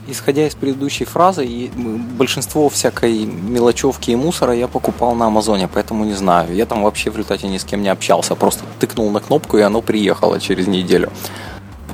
исходя 0.08 0.46
из 0.46 0.54
предыдущей 0.54 1.04
фразы, 1.04 1.44
и 1.44 1.68
большинство 1.68 2.68
всякой 2.68 3.24
мелочевки 3.24 4.10
и 4.10 4.16
мусора 4.16 4.54
я 4.54 4.68
покупал 4.68 5.14
на 5.14 5.26
Амазоне, 5.26 5.68
поэтому 5.68 6.04
не 6.04 6.14
знаю. 6.14 6.54
Я 6.54 6.66
там 6.66 6.82
вообще 6.82 7.10
в 7.10 7.14
результате 7.14 7.48
ни 7.48 7.58
с 7.58 7.64
кем 7.64 7.82
не 7.82 7.88
общался, 7.88 8.34
просто 8.34 8.64
тыкнул 8.78 9.10
на 9.10 9.20
кнопку, 9.20 9.58
и 9.58 9.62
оно 9.62 9.82
приехало 9.82 10.40
через 10.40 10.66
неделю. 10.66 11.12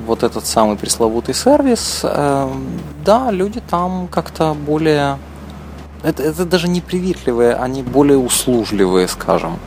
Вот 0.06 0.22
этот 0.22 0.46
самый 0.46 0.76
пресловутый 0.76 1.34
сервис, 1.34 2.00
э, 2.02 2.52
да, 3.04 3.30
люди 3.30 3.60
там 3.60 4.08
как-то 4.08 4.54
более... 4.54 5.18
Это, 6.02 6.22
это 6.24 6.44
даже 6.44 6.66
не 6.66 6.80
приветливые, 6.80 7.54
они 7.54 7.82
более 7.82 8.18
услужливые, 8.18 9.06
скажем. 9.06 9.58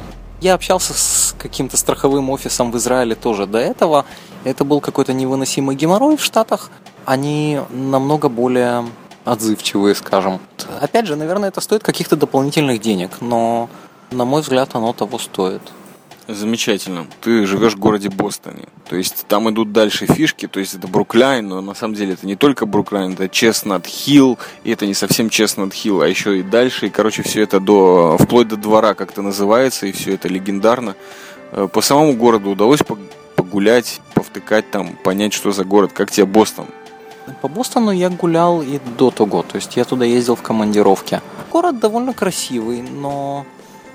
Я 0.41 0.53
общался 0.53 0.93
с 0.93 1.33
каким-то 1.37 1.77
страховым 1.77 2.29
офисом 2.29 2.71
в 2.71 2.77
Израиле 2.77 3.15
тоже 3.15 3.47
до 3.47 3.57
этого. 3.57 4.05
Это 4.43 4.65
был 4.65 4.81
какой-то 4.81 5.13
невыносимый 5.13 5.77
геморрой 5.77 6.17
в 6.17 6.23
Штатах 6.23 6.69
они 7.05 7.59
намного 7.69 8.29
более 8.29 8.85
отзывчивые, 9.25 9.95
скажем. 9.95 10.39
Опять 10.81 11.07
же, 11.07 11.15
наверное, 11.15 11.49
это 11.49 11.61
стоит 11.61 11.83
каких-то 11.83 12.15
дополнительных 12.15 12.79
денег, 12.79 13.21
но, 13.21 13.69
на 14.11 14.25
мой 14.25 14.41
взгляд, 14.41 14.69
оно 14.73 14.93
того 14.93 15.17
стоит. 15.17 15.61
Замечательно. 16.27 17.05
Ты 17.21 17.45
живешь 17.45 17.73
в 17.73 17.79
городе 17.79 18.09
Бостоне. 18.09 18.65
То 18.89 18.95
есть 18.95 19.25
там 19.27 19.47
идут 19.51 19.71
дальше 19.71 20.07
фишки, 20.07 20.47
то 20.47 20.59
есть 20.59 20.73
это 20.73 20.87
Бруклайн, 20.87 21.47
но 21.47 21.61
на 21.61 21.75
самом 21.75 21.93
деле 21.93 22.13
это 22.13 22.25
не 22.25 22.35
только 22.35 22.65
Бруклайн, 22.65 23.13
это 23.13 23.29
Честнат 23.29 23.85
Хилл, 23.85 24.39
и 24.63 24.71
это 24.71 24.87
не 24.87 24.95
совсем 24.95 25.29
Честнат 25.29 25.71
Хилл, 25.73 26.01
а 26.01 26.07
еще 26.07 26.39
и 26.39 26.43
дальше. 26.43 26.87
И, 26.87 26.89
короче, 26.89 27.21
все 27.21 27.43
это 27.43 27.59
до, 27.59 28.17
вплоть 28.19 28.47
до 28.47 28.57
двора 28.57 28.95
как-то 28.95 29.21
называется, 29.21 29.85
и 29.85 29.91
все 29.91 30.15
это 30.15 30.27
легендарно. 30.27 30.95
Э, 31.51 31.67
по 31.71 31.81
самому 31.81 32.13
городу 32.13 32.49
удалось 32.49 32.81
погулять, 33.35 34.01
повтыкать 34.15 34.71
там, 34.71 34.95
понять, 34.95 35.33
что 35.33 35.51
за 35.51 35.63
город. 35.63 35.91
Как 35.93 36.09
тебе 36.09 36.25
Бостон? 36.25 36.65
По 37.41 37.47
Бостону 37.47 37.91
я 37.91 38.09
гулял 38.09 38.61
и 38.61 38.79
до 38.97 39.09
того, 39.09 39.43
то 39.43 39.55
есть 39.55 39.75
я 39.75 39.83
туда 39.83 40.05
ездил 40.05 40.35
в 40.35 40.41
командировке. 40.41 41.21
Город 41.51 41.79
довольно 41.79 42.13
красивый, 42.13 42.81
но 42.81 43.45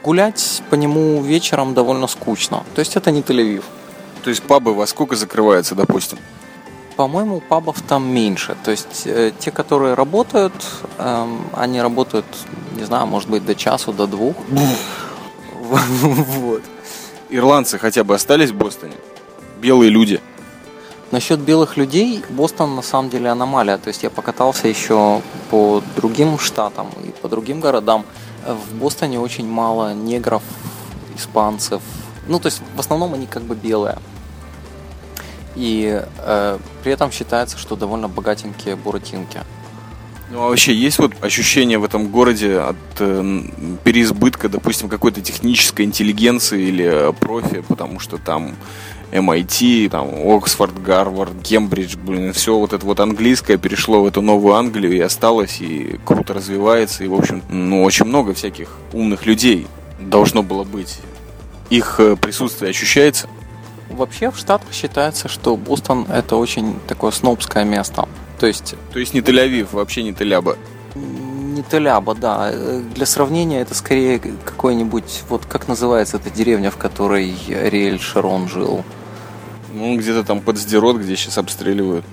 гулять 0.02 0.62
по 0.70 0.74
нему 0.74 1.22
вечером 1.22 1.74
довольно 1.74 2.06
скучно. 2.06 2.64
То 2.74 2.80
есть 2.80 2.96
это 2.96 3.10
не 3.10 3.22
Тель-Авив. 3.22 3.62
То 4.24 4.30
есть 4.30 4.42
пабы 4.42 4.74
во 4.74 4.86
сколько 4.86 5.14
закрываются, 5.16 5.74
допустим? 5.74 6.18
По-моему, 6.96 7.40
пабов 7.40 7.80
там 7.82 8.12
меньше. 8.12 8.56
То 8.64 8.72
есть 8.72 9.06
э, 9.06 9.32
те, 9.38 9.50
которые 9.50 9.94
работают, 9.94 10.52
э, 10.98 11.26
они 11.54 11.80
работают, 11.80 12.26
не 12.76 12.84
знаю, 12.84 13.06
может 13.06 13.30
быть, 13.30 13.44
до 13.46 13.54
часу, 13.54 13.92
до 13.92 14.06
двух. 14.06 14.36
Вот. 15.70 16.62
Ирландцы 17.28 17.78
хотя 17.78 18.02
бы 18.02 18.16
остались 18.16 18.50
в 18.50 18.56
Бостоне? 18.56 18.94
Белые 19.60 19.88
люди– 19.90 20.20
Насчет 21.10 21.40
белых 21.40 21.76
людей, 21.76 22.22
Бостон 22.30 22.76
на 22.76 22.82
самом 22.82 23.10
деле 23.10 23.30
аномалия. 23.30 23.78
То 23.78 23.88
есть 23.88 24.04
я 24.04 24.10
покатался 24.10 24.68
еще 24.68 25.22
по 25.50 25.82
другим 25.96 26.38
штатам 26.38 26.88
и 27.04 27.10
по 27.10 27.28
другим 27.28 27.60
городам. 27.60 28.04
В 28.46 28.74
Бостоне 28.76 29.18
очень 29.18 29.48
мало 29.48 29.92
негров, 29.92 30.42
испанцев. 31.16 31.82
Ну, 32.28 32.38
то 32.38 32.46
есть 32.46 32.62
в 32.76 32.80
основном 32.80 33.14
они 33.14 33.26
как 33.26 33.42
бы 33.42 33.56
белые. 33.56 33.98
И 35.56 36.00
э, 36.18 36.58
при 36.84 36.92
этом 36.92 37.10
считается, 37.10 37.58
что 37.58 37.74
довольно 37.74 38.08
богатенькие 38.08 38.76
буратинки. 38.76 39.40
Ну 40.30 40.42
а 40.44 40.48
вообще 40.48 40.72
есть 40.72 40.98
вот 40.98 41.12
ощущение 41.22 41.78
в 41.78 41.84
этом 41.84 42.08
городе 42.08 42.58
от 42.58 42.76
э, 43.00 43.42
переизбытка, 43.82 44.48
допустим, 44.48 44.88
какой-то 44.88 45.20
технической 45.20 45.84
интеллигенции 45.84 46.68
или 46.68 46.84
э, 46.84 47.12
профи, 47.12 47.64
потому 47.66 47.98
что 47.98 48.16
там 48.16 48.54
MIT, 49.10 49.90
там, 49.90 50.08
Оксфорд, 50.08 50.80
Гарвард, 50.80 51.32
Кембридж, 51.42 51.96
блин, 51.96 52.32
все 52.32 52.56
вот 52.56 52.72
это 52.72 52.86
вот 52.86 53.00
английское 53.00 53.58
перешло 53.58 54.02
в 54.02 54.06
эту 54.06 54.22
новую 54.22 54.54
Англию 54.54 54.92
и 54.92 55.00
осталось, 55.00 55.60
и 55.60 55.98
круто 56.04 56.32
развивается, 56.32 57.02
и, 57.02 57.08
в 57.08 57.14
общем, 57.14 57.42
ну, 57.48 57.82
очень 57.82 58.06
много 58.06 58.32
всяких 58.32 58.68
умных 58.92 59.26
людей 59.26 59.66
должно 59.98 60.44
было 60.44 60.62
быть. 60.62 61.00
Их 61.70 61.98
э, 61.98 62.14
присутствие 62.14 62.70
ощущается? 62.70 63.28
Вообще 63.88 64.30
в 64.30 64.38
Штатах 64.38 64.72
считается, 64.72 65.28
что 65.28 65.56
Бостон 65.56 66.06
это 66.08 66.36
очень 66.36 66.76
такое 66.86 67.10
снобское 67.10 67.64
место. 67.64 68.08
То 68.40 68.46
есть... 68.46 68.74
То 68.92 68.98
есть 68.98 69.12
не 69.12 69.20
Тель-Авив, 69.20 69.68
вообще 69.72 70.02
не 70.02 70.12
Тель-Аба? 70.12 70.56
Не 70.94 71.60
Тель-Аба, 71.60 72.18
да. 72.18 72.50
Для 72.94 73.04
сравнения 73.04 73.60
это 73.60 73.74
скорее 73.74 74.18
какой-нибудь... 74.18 75.24
Вот 75.28 75.44
как 75.44 75.68
называется 75.68 76.16
эта 76.16 76.30
деревня, 76.30 76.70
в 76.70 76.78
которой 76.78 77.34
Риэль 77.48 78.00
Шарон 78.00 78.48
жил? 78.48 78.82
Ну, 79.74 79.94
где-то 79.98 80.24
там 80.24 80.40
под 80.40 80.56
Сдерот, 80.56 80.96
где 80.96 81.16
сейчас 81.16 81.36
обстреливают. 81.36 82.06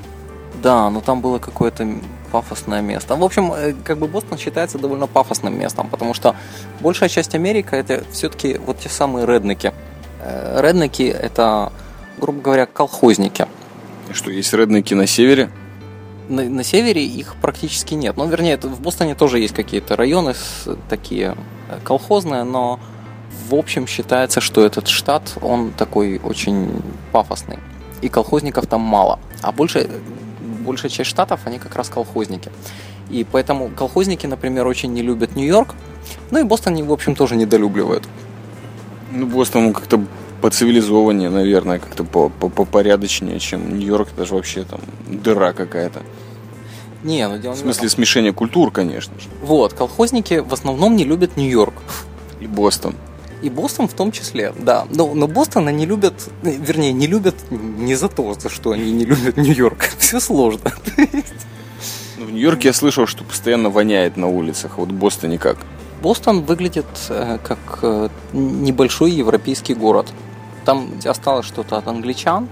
Да, 0.61 0.89
но 0.89 0.99
там 0.99 1.21
было 1.21 1.39
какое-то 1.39 1.87
пафосное 2.29 2.81
место. 2.81 3.15
В 3.15 3.23
общем, 3.23 3.53
э, 3.53 3.73
как 3.85 3.97
бы 3.97 4.07
Бостон 4.07 4.37
считается 4.37 4.77
довольно 4.77 5.07
пафосным 5.07 5.57
местом, 5.57 5.87
потому 5.87 6.13
что 6.13 6.35
большая 6.81 7.07
часть 7.07 7.35
Америки 7.35 7.69
это 7.71 8.03
все-таки 8.11 8.57
вот 8.57 8.79
те 8.79 8.89
самые 8.89 9.25
реднеки. 9.25 9.71
Э, 10.19 10.59
реднеки 10.61 11.03
это, 11.03 11.71
грубо 12.19 12.41
говоря, 12.41 12.65
колхозники. 12.65 13.47
И 14.09 14.13
что, 14.13 14.29
есть 14.29 14.51
реднеки 14.53 14.93
на 14.93 15.07
севере? 15.07 15.49
На, 16.29 16.43
на 16.43 16.63
севере 16.63 17.05
их 17.05 17.35
практически 17.41 17.93
нет. 17.93 18.17
Ну, 18.17 18.27
вернее, 18.27 18.57
в 18.57 18.81
Бостоне 18.81 19.15
тоже 19.15 19.39
есть 19.39 19.53
какие-то 19.53 19.95
районы 19.95 20.33
такие 20.89 21.35
э, 21.69 21.79
колхозные, 21.83 22.43
но 22.43 22.79
в 23.49 23.55
общем 23.55 23.87
считается, 23.87 24.41
что 24.41 24.65
этот 24.65 24.87
штат, 24.87 25.37
он 25.41 25.71
такой 25.71 26.19
очень 26.19 26.81
пафосный. 27.11 27.59
И 28.01 28.09
колхозников 28.09 28.67
там 28.67 28.81
мало. 28.81 29.19
А 29.41 29.51
больше, 29.51 29.89
большая 30.65 30.91
часть 30.91 31.09
штатов, 31.09 31.41
они 31.45 31.59
как 31.59 31.75
раз 31.75 31.89
колхозники. 31.89 32.51
И 33.09 33.25
поэтому 33.29 33.69
колхозники, 33.69 34.27
например, 34.27 34.67
очень 34.67 34.93
не 34.93 35.01
любят 35.01 35.35
Нью-Йорк. 35.35 35.75
Ну 36.31 36.39
и 36.39 36.43
Бостон, 36.43 36.81
в 36.83 36.91
общем, 36.91 37.15
тоже 37.15 37.35
недолюбливают. 37.35 38.07
Ну, 39.11 39.25
Бостон 39.27 39.73
как-то 39.73 40.03
поцивилизованнее, 40.41 41.29
наверное, 41.29 41.79
как-то 41.79 42.03
попорядочнее, 42.03 43.39
чем 43.39 43.77
Нью-Йорк. 43.77 44.09
Даже 44.17 44.35
вообще 44.35 44.63
там 44.63 44.79
дыра 45.07 45.53
какая-то. 45.53 46.01
Не, 47.03 47.27
ну 47.27 47.37
дело 47.37 47.53
В 47.53 47.57
смысле 47.57 47.89
смешения 47.89 48.33
культур, 48.33 48.71
конечно 48.71 49.19
же. 49.19 49.27
Вот, 49.41 49.73
колхозники 49.73 50.35
в 50.39 50.53
основном 50.53 50.95
не 50.95 51.03
любят 51.03 51.37
Нью-Йорк. 51.37 51.73
И 52.39 52.47
Бостон. 52.47 52.95
И 53.41 53.49
Бостон 53.49 53.87
в 53.87 53.93
том 53.93 54.11
числе, 54.11 54.53
да. 54.57 54.85
Но, 54.89 55.13
но 55.13 55.27
Бостон 55.27 55.67
они 55.67 55.85
любят, 55.85 56.29
вернее, 56.41 56.91
не 56.91 57.07
любят 57.07 57.35
не 57.51 57.95
за 57.95 58.09
то, 58.09 58.33
за 58.33 58.49
что 58.49 58.71
они 58.71 58.91
не 58.91 59.05
любят 59.05 59.37
Нью-Йорк. 59.37 59.89
Все 59.99 60.19
сложно. 60.19 60.73
Ну, 62.17 62.25
в 62.25 62.31
Нью-Йорке 62.31 62.69
я 62.69 62.73
слышал, 62.73 63.05
что 63.05 63.23
постоянно 63.23 63.69
воняет 63.69 64.17
на 64.17 64.27
улицах. 64.27 64.79
Вот 64.79 64.89
в 64.89 64.93
Бостоне 64.93 65.37
как? 65.37 65.57
Бостон 66.01 66.41
выглядит 66.41 66.85
э, 67.09 67.37
как 67.43 67.79
э, 67.81 68.09
небольшой 68.33 69.11
европейский 69.11 69.75
город. 69.75 70.07
Там 70.67 70.91
осталось 71.05 71.45
что-то 71.45 71.77
от 71.77 71.87
англичан, 71.87 72.49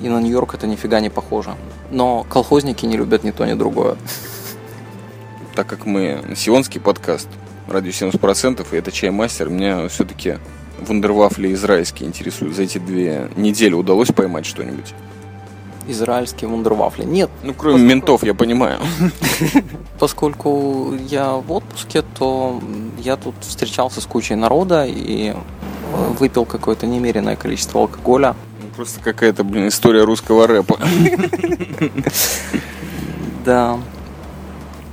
и 0.00 0.08
на 0.08 0.18
Нью-Йорк 0.18 0.54
это 0.54 0.66
нифига 0.66 0.98
не 1.00 1.10
похоже. 1.10 1.56
Но 1.90 2.24
колхозники 2.26 2.86
не 2.86 2.96
любят 2.96 3.22
ни 3.22 3.32
то, 3.32 3.44
ни 3.44 3.52
другое. 3.52 3.96
Так 5.54 5.66
как 5.66 5.84
мы 5.84 6.24
сионский 6.36 6.80
подкаст, 6.80 7.28
радио 7.66 7.90
70%, 7.90 8.66
и 8.72 8.76
это 8.76 8.90
чаймастер, 8.90 9.50
меня 9.50 9.88
все-таки 9.88 10.38
вундервафли 10.78 11.52
израильские 11.52 12.08
интересуют. 12.08 12.56
За 12.56 12.62
эти 12.62 12.78
две 12.78 13.30
недели 13.36 13.74
удалось 13.74 14.08
поймать 14.08 14.46
что-нибудь? 14.46 14.94
Израильские 15.90 16.48
вундервафли? 16.48 17.04
Нет. 17.04 17.30
Ну, 17.42 17.54
кроме 17.54 17.74
поскольку... 17.74 17.88
ментов, 17.88 18.24
я 18.24 18.34
понимаю. 18.34 18.78
Поскольку 19.98 20.94
я 21.08 21.32
в 21.32 21.50
отпуске, 21.52 22.02
то 22.02 22.60
я 22.98 23.16
тут 23.16 23.34
встречался 23.40 24.00
с 24.00 24.06
кучей 24.06 24.34
народа 24.34 24.84
и 24.86 25.34
выпил 26.18 26.44
какое-то 26.44 26.86
немеренное 26.86 27.36
количество 27.36 27.80
алкоголя. 27.80 28.34
Ну, 28.62 28.68
просто 28.74 29.00
какая-то, 29.00 29.44
блин, 29.44 29.68
история 29.68 30.04
русского 30.04 30.46
рэпа. 30.46 30.78
Да. 33.44 33.78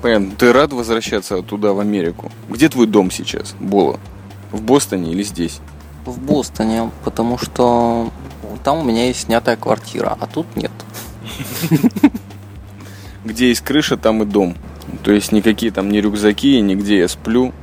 Понятно. 0.01 0.31
Ты 0.37 0.53
рад 0.53 0.71
возвращаться 0.71 1.41
туда, 1.41 1.73
в 1.73 1.79
Америку? 1.79 2.31
Где 2.49 2.69
твой 2.69 2.87
дом 2.87 3.11
сейчас, 3.11 3.55
Бола? 3.59 3.99
В 4.51 4.61
Бостоне 4.61 5.11
или 5.11 5.23
здесь? 5.23 5.59
В 6.05 6.19
Бостоне, 6.19 6.89
потому 7.03 7.37
что 7.37 8.09
там 8.67 8.79
у 8.79 8.83
меня 8.83 9.07
есть 9.07 9.21
снятая 9.21 9.55
квартира, 9.55 10.17
а 10.19 10.27
тут 10.27 10.45
нет. 10.57 10.73
Где 13.23 13.47
есть 13.47 13.61
крыша, 13.61 13.95
там 13.95 14.23
и 14.23 14.25
дом. 14.25 14.57
То 15.05 15.13
есть 15.13 15.31
никакие 15.31 15.71
там 15.71 15.89
ни 15.89 15.99
рюкзаки, 15.99 16.59
нигде 16.59 16.97
я 16.97 17.07
сплю. 17.07 17.53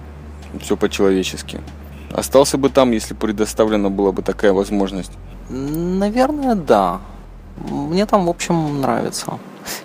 Все 0.63 0.79
по-человечески. 0.79 1.61
Остался 2.11 2.57
бы 2.57 2.71
там, 2.71 2.93
если 2.93 3.13
предоставлена 3.13 3.91
была 3.91 4.13
бы 4.13 4.23
такая 4.23 4.55
возможность? 4.55 5.13
Наверное, 5.51 6.55
да. 6.55 7.03
Мне 7.59 8.07
там, 8.07 8.25
в 8.25 8.31
общем, 8.31 8.81
нравится. 8.81 9.39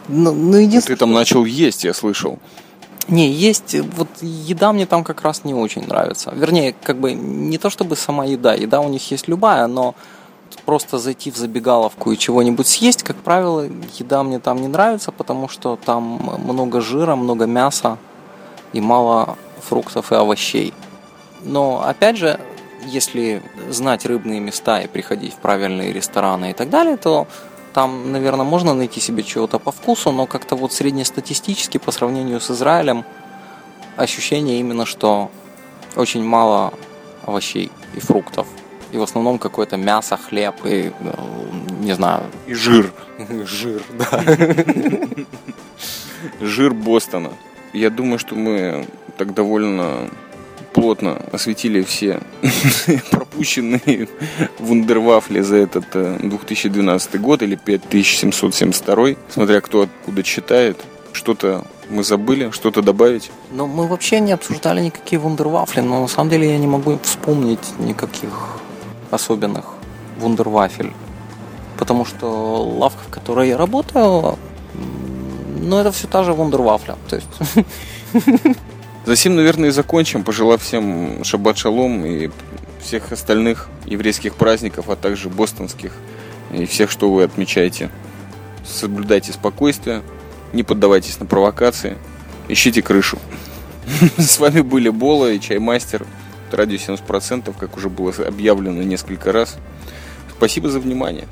Но, 0.08 0.32
но 0.32 0.58
единственное... 0.58 0.96
Ты 0.96 1.00
там 1.02 1.12
начал 1.12 1.44
есть, 1.44 1.84
я 1.84 1.94
слышал. 1.94 2.40
Не, 3.10 3.30
есть, 3.30 3.76
вот 3.98 4.08
еда 4.22 4.72
мне 4.72 4.86
там 4.86 5.04
как 5.04 5.22
раз 5.24 5.44
не 5.44 5.54
очень 5.54 5.86
нравится. 5.86 6.32
Вернее, 6.34 6.74
как 6.82 6.98
бы 6.98 7.12
не 7.12 7.58
то 7.58 7.70
чтобы 7.70 7.98
сама 7.98 8.24
еда, 8.24 8.54
еда 8.54 8.80
у 8.80 8.88
них 8.88 9.12
есть 9.12 9.28
любая, 9.28 9.68
но 9.68 9.96
просто 10.66 10.98
зайти 10.98 11.32
в 11.32 11.38
забегаловку 11.38 12.12
и 12.12 12.18
чего-нибудь 12.18 12.68
съесть, 12.68 13.04
как 13.04 13.18
правило, 13.18 13.68
еда 13.98 14.24
мне 14.24 14.40
там 14.40 14.62
не 14.62 14.68
нравится, 14.68 15.12
потому 15.12 15.48
что 15.48 15.78
там 15.84 16.04
много 16.44 16.82
жира, 16.82 17.16
много 17.16 17.46
мяса 17.46 17.98
и 18.74 18.82
мало 18.82 19.38
фруктов 19.62 20.12
и 20.12 20.16
овощей. 20.16 20.74
Но 21.42 21.84
опять 21.86 22.18
же, 22.18 22.40
если 22.86 23.42
знать 23.70 24.06
рыбные 24.06 24.40
места 24.40 24.82
и 24.82 24.88
приходить 24.88 25.34
в 25.34 25.38
правильные 25.38 25.94
рестораны 25.94 26.52
и 26.52 26.54
так 26.54 26.70
далее, 26.70 26.98
то 26.98 27.28
там, 27.74 28.12
наверное, 28.12 28.46
можно 28.46 28.74
найти 28.74 29.00
себе 29.00 29.24
чего-то 29.24 29.60
по 29.60 29.72
вкусу, 29.72 30.12
но 30.12 30.26
как-то 30.26 30.56
вот 30.56 30.74
среднестатистически 30.74 31.78
по 31.78 31.92
сравнению 31.92 32.42
с 32.42 32.52
Израилем 32.52 33.06
ощущение 33.96 34.60
именно, 34.60 34.86
что 34.86 35.30
очень 35.96 36.24
мало 36.24 36.74
овощей 37.26 37.72
и 37.96 38.00
фруктов. 38.00 38.48
И 38.92 38.98
в 38.98 39.04
основном 39.04 39.38
какое-то 39.38 39.78
мясо, 39.78 40.18
хлеб 40.18 40.56
и, 40.66 40.92
э, 41.00 41.14
не 41.82 41.94
знаю... 41.94 42.24
И 42.48 42.54
жир. 42.54 42.92
Жир, 43.46 43.82
да. 43.98 44.26
Жир 46.42 46.74
Бостона. 46.74 47.32
Я 47.74 47.90
думаю, 47.90 48.18
что 48.20 48.36
мы 48.36 48.88
так 49.18 49.34
довольно 49.34 50.10
плотно 50.74 51.22
осветили 51.32 51.82
все 51.82 52.22
пропущенные 53.12 54.08
вундервафли 54.60 55.42
за 55.42 55.58
этот 55.58 55.86
2012 55.92 57.16
э, 57.16 57.18
год 57.18 57.42
или 57.44 57.56
5772, 57.56 59.10
смотря 59.30 59.62
кто 59.62 59.82
откуда 59.82 60.24
читает. 60.24 60.84
Что-то 61.12 61.66
мы 61.90 62.04
забыли, 62.04 62.52
что-то 62.52 62.82
добавить? 62.82 63.32
Ну, 63.52 63.66
мы 63.66 63.88
вообще 63.88 64.20
не 64.20 64.32
обсуждали 64.32 64.82
никакие 64.82 65.20
вундервафли, 65.20 65.82
но 65.82 66.02
на 66.02 66.08
самом 66.08 66.30
деле 66.30 66.52
я 66.52 66.58
не 66.58 66.68
могу 66.68 67.00
вспомнить 67.04 67.80
никаких 67.80 68.30
особенных 69.12 69.66
вундервафель. 70.18 70.94
Потому 71.78 72.06
что 72.06 72.64
лавка, 72.64 73.00
в 73.08 73.10
которой 73.10 73.48
я 73.48 73.58
работаю, 73.58 74.38
ну, 75.62 75.78
это 75.78 75.92
все 75.92 76.08
та 76.08 76.24
же 76.24 76.34
вундервафля. 76.34 76.96
То 77.10 77.16
есть... 77.16 77.28
Затем, 79.06 79.36
наверное, 79.36 79.70
и 79.70 79.72
закончим, 79.72 80.24
пожелав 80.24 80.62
всем 80.62 81.24
шаббат 81.24 81.58
шалом 81.58 82.06
и 82.06 82.30
всех 82.82 83.12
остальных 83.12 83.70
еврейских 83.86 84.36
праздников, 84.36 84.90
а 84.90 84.96
также 84.96 85.30
бостонских 85.30 85.94
и 86.52 86.66
всех, 86.66 86.92
что 86.92 87.12
вы 87.12 87.24
отмечаете. 87.24 87.90
Соблюдайте 88.66 89.32
спокойствие, 89.32 90.04
не 90.54 90.64
поддавайтесь 90.64 91.20
на 91.20 91.26
провокации, 91.26 91.98
ищите 92.48 92.82
крышу. 92.82 93.18
С 94.18 94.40
вами 94.40 94.62
были 94.62 94.90
Бола 94.90 95.32
и 95.32 95.40
Чаймастер, 95.40 96.06
радио 96.54 96.78
70%, 96.78 97.54
как 97.60 97.78
уже 97.78 97.90
было 97.90 98.14
объявлено 98.26 98.84
несколько 98.84 99.32
раз. 99.32 99.58
Спасибо 100.36 100.70
за 100.70 100.80
внимание. 100.80 101.28